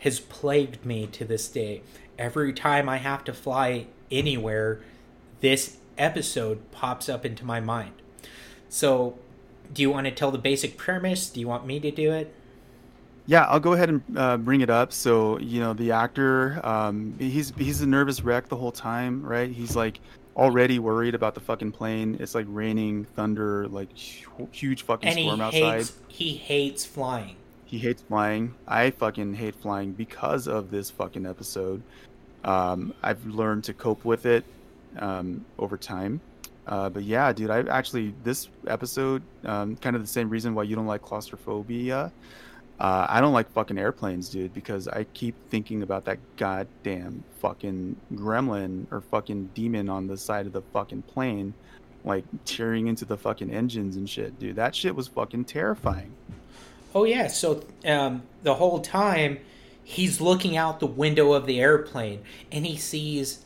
[0.01, 1.83] has plagued me to this day.
[2.19, 4.81] Every time I have to fly anywhere,
[5.41, 7.93] this episode pops up into my mind.
[8.69, 9.19] So,
[9.73, 11.31] do you want to tell the basic premise?
[11.31, 12.35] Do you want me to do it?
[13.27, 14.93] Yeah, I'll go ahead and uh, bring it up.
[14.93, 19.51] So you know, the actor, um, he's he's a nervous wreck the whole time, right?
[19.51, 20.01] He's like
[20.37, 22.17] already worried about the fucking plane.
[22.21, 25.77] It's like raining, thunder, like huge fucking And he storm outside.
[25.79, 27.37] hates he hates flying.
[27.67, 28.55] He hates flying.
[28.67, 31.83] I fucking hate flying because of this fucking episode.
[32.45, 34.45] Um, I've learned to cope with it
[34.99, 36.21] um, over time.
[36.69, 40.65] Uh, but yeah, dude, I actually this episode, um, kind of the same reason why
[40.65, 42.13] you don't like claustrophobia.
[42.79, 47.97] Uh, I don't like fucking airplanes, dude, because I keep thinking about that goddamn fucking
[48.15, 51.55] gremlin or fucking demon on the side of the fucking plane,
[52.05, 54.57] like tearing into the fucking engines and shit, dude.
[54.57, 56.13] That shit was fucking terrifying.
[56.95, 59.39] Oh yeah, so um, the whole time
[59.83, 63.45] he's looking out the window of the airplane and he sees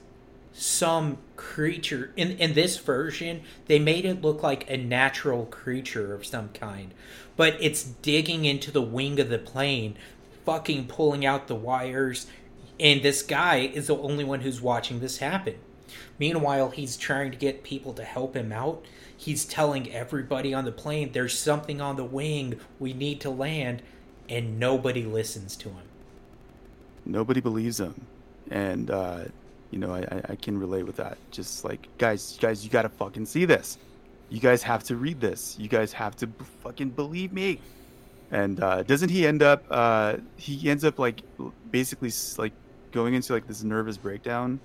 [0.52, 2.12] some creature.
[2.16, 6.92] In in this version, they made it look like a natural creature of some kind,
[7.36, 9.96] but it's digging into the wing of the plane,
[10.44, 12.26] fucking pulling out the wires,
[12.80, 15.54] And this guy is the only one who's watching this happen.
[16.18, 18.84] Meanwhile, he's trying to get people to help him out.
[19.16, 22.58] He's telling everybody on the plane there's something on the wing.
[22.78, 23.82] We need to land.
[24.28, 25.82] And nobody listens to him.
[27.04, 28.06] Nobody believes him.
[28.50, 29.24] And, uh,
[29.72, 31.18] you know, I, I can relate with that.
[31.32, 33.78] Just like, guys, guys, you gotta fucking see this.
[34.28, 35.56] You guys have to read this.
[35.58, 37.58] You guys have to b- fucking believe me.
[38.30, 39.64] And uh, doesn't he end up?
[39.68, 41.22] Uh, he ends up like
[41.70, 42.52] basically like
[42.92, 44.60] going into like this nervous breakdown.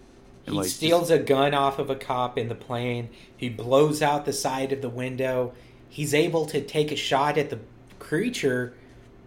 [0.45, 3.09] And, He like, steals a gun off of a cop in the plane.
[3.35, 5.53] He blows out the side of the window.
[5.89, 7.59] He's able to take a shot at the
[7.99, 8.73] creature,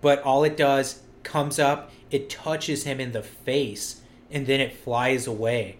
[0.00, 4.00] but all it does comes up, it touches him in the face,
[4.30, 5.78] and then it flies away.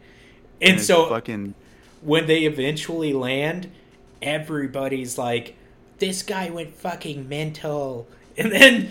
[0.61, 1.55] And, it's so fucking
[2.03, 3.71] when they eventually land,
[4.23, 5.57] everybody's like,
[5.99, 8.09] this guy went fucking mental.
[8.37, 8.91] And then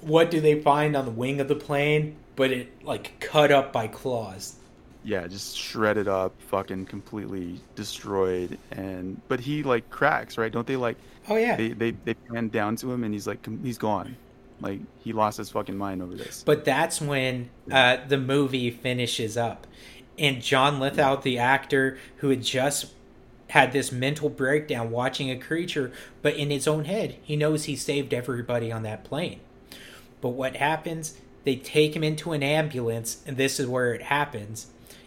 [0.00, 2.16] what do they find on the wing of the plane?
[2.36, 4.56] But it like cut up by claws.
[5.02, 8.58] yeah, just shredded up, fucking completely destroyed.
[8.70, 10.52] And but he like cracks, right?
[10.52, 11.56] Don't they like Oh yeah.
[11.56, 14.16] they they they pan down to him and he's like he's gone,
[14.60, 16.42] like he lost his fucking mind over this.
[16.44, 19.66] But that's when uh, the movie finishes up.
[20.18, 22.92] And John Lithgow, the actor who had just
[23.50, 25.92] had this mental breakdown watching a creature,
[26.22, 29.40] but in his own head, he knows he saved everybody on that plane.
[30.20, 31.14] But what happens?
[31.44, 34.66] They take him into an ambulance, and this is where it happens.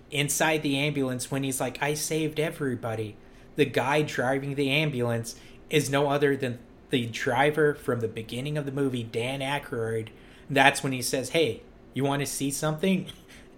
[0.10, 3.16] Inside the ambulance, when he's like, I saved everybody,
[3.56, 5.36] the guy driving the ambulance
[5.70, 6.60] is no other than
[6.92, 10.10] the driver from the beginning of the movie, Dan Aykroyd.
[10.50, 11.62] That's when he says, Hey,
[11.94, 13.08] you want to see something?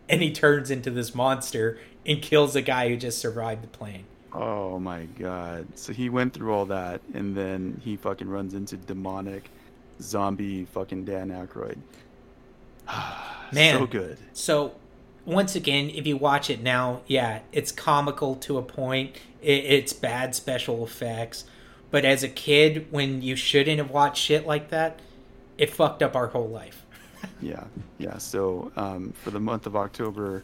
[0.09, 4.03] And he turns into this monster and kills a guy who just survived the plane.
[4.33, 5.67] Oh my god!
[5.75, 9.49] So he went through all that, and then he fucking runs into demonic,
[10.01, 11.77] zombie fucking Dan Aykroyd.
[13.51, 13.77] Man.
[13.77, 14.17] so good.
[14.33, 14.75] So,
[15.25, 19.15] once again, if you watch it now, yeah, it's comical to a point.
[19.41, 21.45] It's bad special effects.
[21.93, 24.99] But as a kid, when you shouldn't have watched shit like that,
[25.59, 26.85] it fucked up our whole life.
[27.39, 27.63] Yeah,
[27.99, 28.17] yeah.
[28.17, 30.43] So um, for the month of October,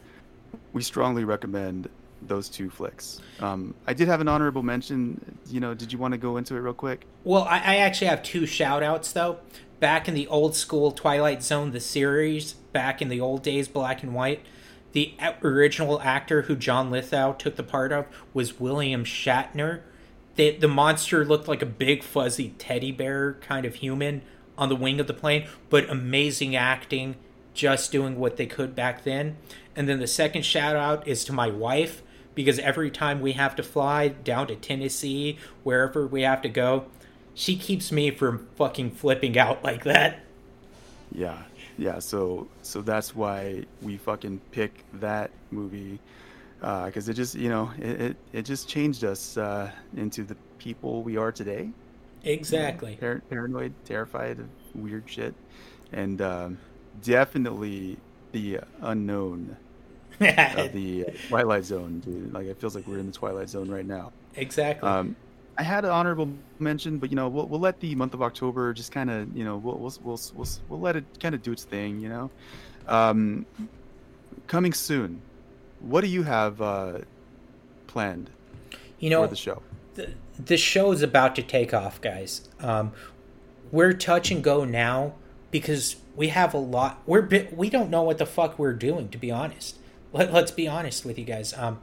[0.72, 1.90] we strongly recommend
[2.22, 3.20] those two flicks.
[3.42, 5.38] Um, I did have an honorable mention.
[5.48, 7.06] You know, did you want to go into it real quick?
[7.26, 9.40] Well, I, I actually have two shout outs, though.
[9.82, 14.04] Back in the old school Twilight Zone, the series, back in the old days, black
[14.04, 14.46] and white,
[14.94, 19.82] the original actor who John Lithgow took the part of was William Shatner.
[20.36, 24.22] The, the monster looked like a big, fuzzy teddy bear kind of human
[24.58, 27.16] on the wing of the plane, but amazing acting,
[27.54, 29.38] just doing what they could back then.
[29.76, 32.02] And then the second shout out is to my wife,
[32.36, 36.86] because every time we have to fly down to Tennessee, wherever we have to go,
[37.34, 40.20] she keeps me from fucking flipping out like that.
[41.12, 41.44] Yeah,
[41.78, 42.00] yeah.
[42.00, 46.00] So so that's why we fucking pick that movie
[46.60, 51.04] because it just you know it, it, it just changed us uh, into the people
[51.04, 51.70] we are today.
[52.24, 52.98] Exactly.
[53.00, 55.34] Par- paranoid, terrified of weird shit,
[55.94, 56.58] and um,
[57.02, 57.98] definitely
[58.32, 59.56] the unknown
[60.20, 60.20] of
[60.74, 62.34] the Twilight Zone, dude.
[62.34, 64.12] Like it feels like we're in the Twilight Zone right now.
[64.36, 64.88] exactly.
[64.88, 65.16] Um,
[65.58, 66.30] I had an honorable
[66.60, 69.44] mention, but you know, we'll, we'll let the month of October just kind of, you
[69.44, 72.32] know, we'll, we'll we'll we'll we'll let it kind of do its thing, you know.
[72.88, 73.46] Um,
[74.48, 75.22] coming soon,
[75.80, 77.00] what do you have uh,
[77.88, 78.30] planned
[79.00, 79.62] you know, for the show?
[79.96, 80.14] the,
[80.44, 82.48] the show is about to take off, guys.
[82.60, 82.92] Um,
[83.72, 85.14] we're touch and go now
[85.52, 87.02] because we have a lot.
[87.06, 89.78] We're bi- we don't know what the fuck we're doing, to be honest.
[90.14, 91.54] Let, let's be honest with you guys.
[91.54, 91.80] Um,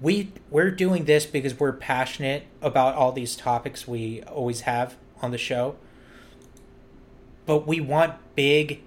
[0.00, 5.30] we we're doing this because we're passionate about all these topics we always have on
[5.30, 5.76] the show.
[7.46, 8.82] But we want big,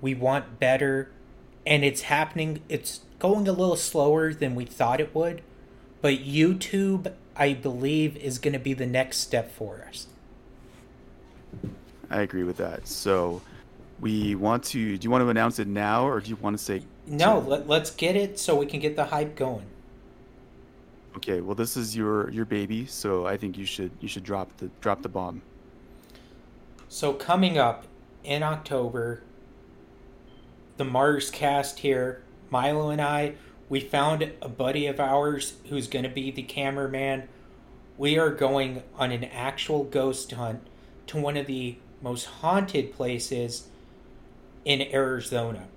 [0.00, 1.10] we want better,
[1.66, 2.62] and it's happening.
[2.68, 5.42] It's going a little slower than we thought it would.
[6.00, 10.06] But YouTube, I believe, is going to be the next step for us.
[12.10, 12.86] I agree with that.
[12.86, 13.42] So,
[14.00, 14.98] we want to.
[14.98, 16.82] Do you want to announce it now, or do you want to say?
[17.06, 19.66] No, let, let's get it so we can get the hype going.
[21.16, 21.40] Okay.
[21.40, 24.70] Well, this is your your baby, so I think you should you should drop the
[24.80, 25.42] drop the bomb.
[26.88, 27.86] So coming up
[28.22, 29.22] in October,
[30.76, 32.22] the Mars cast here,
[32.56, 33.34] Milo and I,
[33.68, 37.28] we found a buddy of ours who's going to be the cameraman.
[37.98, 40.66] We are going on an actual ghost hunt
[41.08, 43.68] to one of the most haunted places
[44.64, 45.68] in Arizona.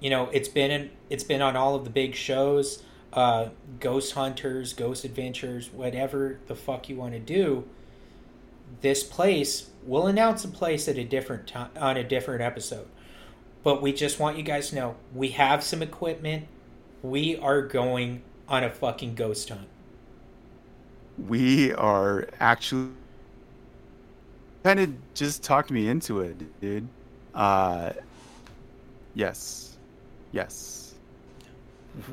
[0.00, 2.82] You know, it's been in, it's been on all of the big shows,
[3.12, 7.68] uh, Ghost Hunters, Ghost Adventures, whatever the fuck you want to do
[8.80, 12.88] this place we'll announce a place at a different time on a different episode
[13.64, 16.46] but we just want you guys to know we have some equipment.
[17.02, 19.66] We are going on a fucking ghost hunt.
[21.26, 22.90] We are actually
[24.62, 26.86] kind of just talked me into it, dude.
[27.34, 27.92] Uh,
[29.14, 29.76] yes,
[30.32, 30.94] yes.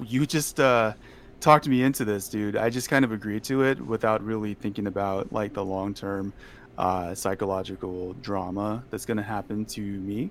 [0.06, 0.94] You just uh,
[1.42, 2.56] talked me into this, dude.
[2.56, 6.32] I just kind of agreed to it without really thinking about like the long term
[6.78, 10.30] uh, psychological drama that's gonna happen to me.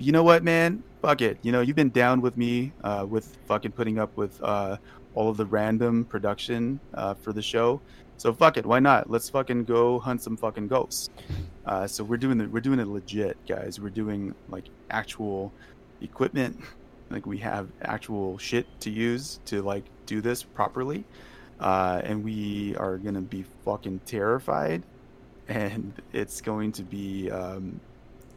[0.00, 0.82] You know what, man?
[1.02, 1.36] Fuck it.
[1.42, 4.78] You know, you've been down with me uh, with fucking putting up with uh,
[5.14, 7.82] all of the random production uh, for the show.
[8.16, 9.10] So fuck it, why not?
[9.10, 11.10] Let's fucking go hunt some fucking ghosts.
[11.66, 12.50] Uh, so we're doing it.
[12.50, 13.78] We're doing it legit, guys.
[13.78, 15.52] We're doing like actual
[16.00, 16.58] equipment.
[17.12, 21.02] Like we have actual shit to use to like do this properly,
[21.58, 24.84] uh, and we are gonna be fucking terrified.
[25.48, 27.80] And it's going to be um,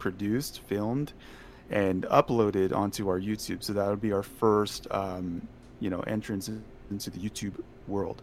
[0.00, 1.12] produced, filmed,
[1.74, 3.62] and uploaded onto our YouTube.
[3.62, 5.46] So that would be our first, um,
[5.80, 6.50] you know, entrance
[6.90, 8.22] into the YouTube world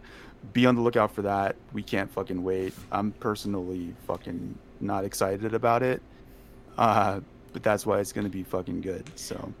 [0.52, 1.56] be on the lookout for that.
[1.72, 2.74] We can't fucking wait.
[2.90, 6.02] I'm personally fucking not excited about it.
[6.76, 7.20] Uh,
[7.52, 9.10] but that's why it's going to be fucking good.
[9.14, 9.52] So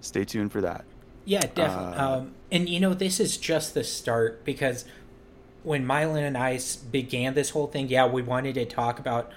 [0.00, 0.84] stay tuned for that.
[1.24, 1.98] Yeah, definitely.
[1.98, 4.84] Uh, um, and you know, this is just the start because
[5.62, 6.58] when Milo and I
[6.90, 9.30] began this whole thing, yeah, we wanted to talk about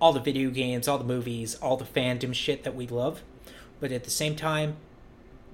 [0.00, 3.22] all the video games, all the movies, all the fandom shit that we love.
[3.80, 4.76] But at the same time,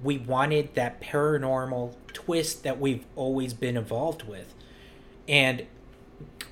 [0.03, 4.53] we wanted that paranormal twist that we've always been involved with
[5.27, 5.65] and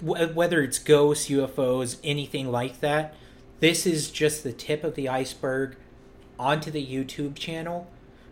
[0.06, 3.16] w- whether it's ghosts, UFOs, anything like that,
[3.60, 5.78] this is just the tip of the iceberg
[6.38, 7.90] onto the YouTube channel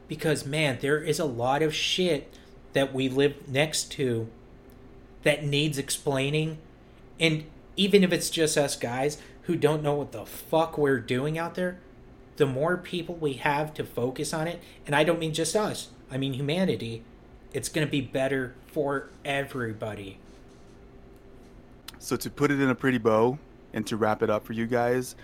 [0.07, 2.33] because man, there is a lot of shit
[2.73, 4.27] that we live next to
[5.23, 6.57] that needs explaining.
[7.19, 7.45] And
[7.77, 11.55] even if it's just us guys who don't know what the fuck we're doing out
[11.55, 11.79] there,
[12.37, 15.89] the more people we have to focus on it, and I don't mean just us,
[16.11, 17.03] I mean humanity,
[17.53, 20.17] it's going to be better for everybody.
[21.99, 23.37] So to put it in a pretty bow
[23.73, 25.15] and to wrap it up for you guys,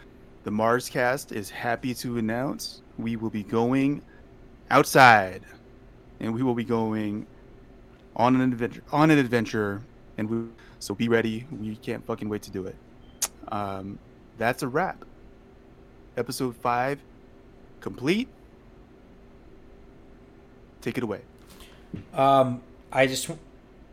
[0.43, 4.01] the Mars cast is happy to announce we will be going
[4.69, 5.41] outside
[6.19, 7.25] and we will be going
[8.15, 9.81] on an adventure on an adventure
[10.17, 10.47] and we
[10.79, 12.75] so be ready we can't fucking wait to do it
[13.49, 13.97] um,
[14.37, 15.03] that's a wrap
[16.19, 16.99] episode 5
[17.81, 18.27] complete
[20.81, 21.21] take it away
[22.13, 22.61] um,
[22.91, 23.29] i just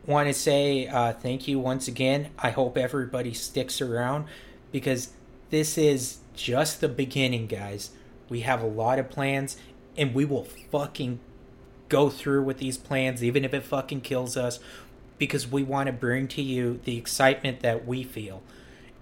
[0.07, 2.29] want to say uh, thank you once again.
[2.39, 4.25] I hope everybody sticks around
[4.71, 5.09] because
[5.49, 7.91] this is just the beginning, guys.
[8.29, 9.57] We have a lot of plans
[9.97, 11.19] and we will fucking
[11.89, 14.59] go through with these plans, even if it fucking kills us,
[15.17, 18.41] because we want to bring to you the excitement that we feel.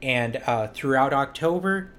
[0.02, 1.92] And uh, throughout October,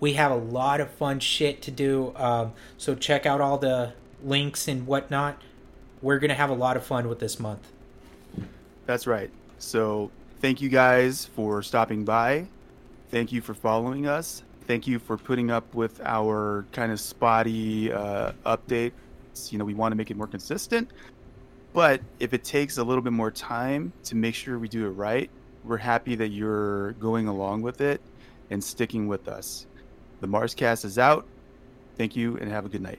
[0.00, 2.12] we have a lot of fun shit to do.
[2.16, 3.92] Um, so check out all the
[4.22, 5.40] links and whatnot.
[6.02, 7.70] We're to have a lot of fun with this month.
[8.86, 9.30] That's right.
[9.58, 12.46] So thank you guys for stopping by.
[13.10, 14.42] Thank you for following us.
[14.66, 18.92] Thank you for putting up with our kind of spotty uh, updates.
[19.50, 20.90] You know, we want to make it more consistent.
[21.72, 24.90] But if it takes a little bit more time to make sure we do it
[24.90, 25.30] right,
[25.64, 28.00] we're happy that you're going along with it
[28.50, 29.66] and sticking with us.
[30.24, 31.26] The Marscast is out.
[31.98, 32.98] Thank you and have a good night.